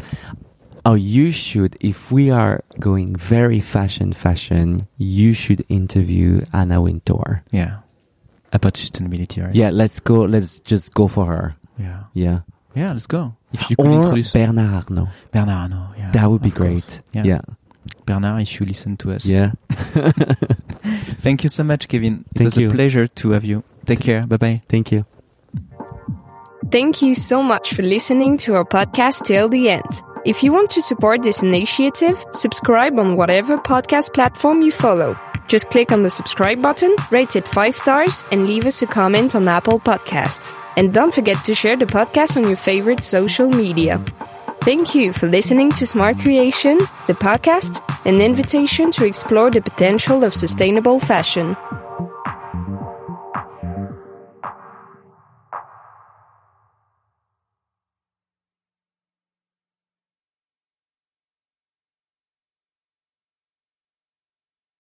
Oh, 0.86 0.96
you 0.96 1.32
should, 1.32 1.78
if 1.80 2.12
we 2.12 2.30
are 2.30 2.62
going 2.80 3.16
very 3.16 3.62
fashion, 3.62 4.12
fashion, 4.12 4.88
you 4.98 5.34
should 5.34 5.64
interview 5.70 6.42
Anna 6.52 6.82
Wintour. 6.82 7.44
yeah. 7.52 7.80
About 8.54 8.76
sustainability, 8.76 9.44
right? 9.44 9.54
Yeah, 9.54 9.72
let's 9.72 10.00
go, 10.00 10.22
let's 10.22 10.60
just 10.60 10.94
go 10.94 11.08
for 11.08 11.26
her. 11.26 11.56
Yeah. 11.78 12.04
Yeah. 12.14 12.40
Yeah, 12.76 12.94
let's 12.94 13.08
go. 13.08 13.36
If 13.52 13.70
you 13.70 13.76
could 13.76 13.86
Or 13.88 13.94
introduce 14.02 14.32
Bernard 14.32 14.86
Arnault. 14.90 15.10
Bernard 15.32 15.50
Arnault, 15.72 15.94
yeah. 15.98 16.12
that 16.12 16.30
would 16.30 16.42
be 16.42 16.50
of 16.50 16.56
course. 16.56 17.00
great. 17.02 17.02
Yeah. 17.14 17.24
Yeah. 17.24 17.42
Bernard, 18.06 18.42
if 18.44 18.60
you 18.60 18.66
listen 18.66 18.96
to 18.98 19.12
us. 19.14 19.26
Yeah. 19.26 19.52
Thank 21.22 21.44
you 21.44 21.50
so 21.50 21.64
much, 21.64 21.88
Kevin. 21.88 22.26
It 22.32 22.38
Thank 22.38 22.46
was 22.46 22.58
you. 22.58 22.70
a 22.70 22.72
pleasure 22.72 23.08
to 23.08 23.32
have 23.32 23.44
you. 23.44 23.64
Take 23.86 24.00
care. 24.02 24.22
Bye 24.24 24.38
bye. 24.38 24.62
Thank 24.70 24.92
you. 24.92 25.06
Thank 26.72 27.02
you 27.02 27.14
so 27.16 27.44
much 27.44 27.74
for 27.74 27.84
listening 27.84 28.38
to 28.40 28.56
our 28.56 28.66
podcast 28.66 29.26
till 29.26 29.50
the 29.50 29.70
end. 29.70 30.02
If 30.26 30.44
you 30.44 30.52
want 30.54 30.70
to 30.72 30.82
support 30.82 31.22
this 31.22 31.42
initiative, 31.44 32.24
subscribe 32.32 32.98
on 32.98 33.16
whatever 33.18 33.58
podcast 33.58 34.14
platform 34.14 34.62
you 34.62 34.72
follow. 34.72 35.18
Just 35.48 35.70
click 35.70 35.92
on 35.92 36.04
the 36.04 36.10
subscribe 36.10 36.62
button, 36.62 36.96
rate 37.12 37.36
it 37.36 37.48
5 37.48 37.78
stars, 37.78 38.24
and 38.32 38.48
leave 38.48 38.66
us 38.66 38.82
a 38.82 38.88
comment 38.88 39.36
on 39.36 39.48
Apple 39.48 39.80
Podcasts. 39.80 40.54
And 40.76 40.94
don't 40.94 41.14
forget 41.14 41.44
to 41.46 41.54
share 41.54 41.76
the 41.76 41.86
podcast 41.86 42.38
on 42.38 42.48
your 42.48 42.58
favorite 42.58 43.04
social 43.04 43.50
media. 43.50 44.00
Thank 44.62 44.96
you 44.96 45.14
for 45.14 45.28
listening 45.28 45.72
to 45.74 45.86
Smart 45.86 46.18
Creation, 46.20 46.80
the 47.08 47.14
podcast, 47.14 47.84
an 48.06 48.22
invitation 48.22 48.92
to 48.92 49.06
explore 49.06 49.52
the 49.52 49.62
potential 49.62 50.24
of 50.24 50.34
sustainable 50.34 51.00
fashion. 51.00 51.56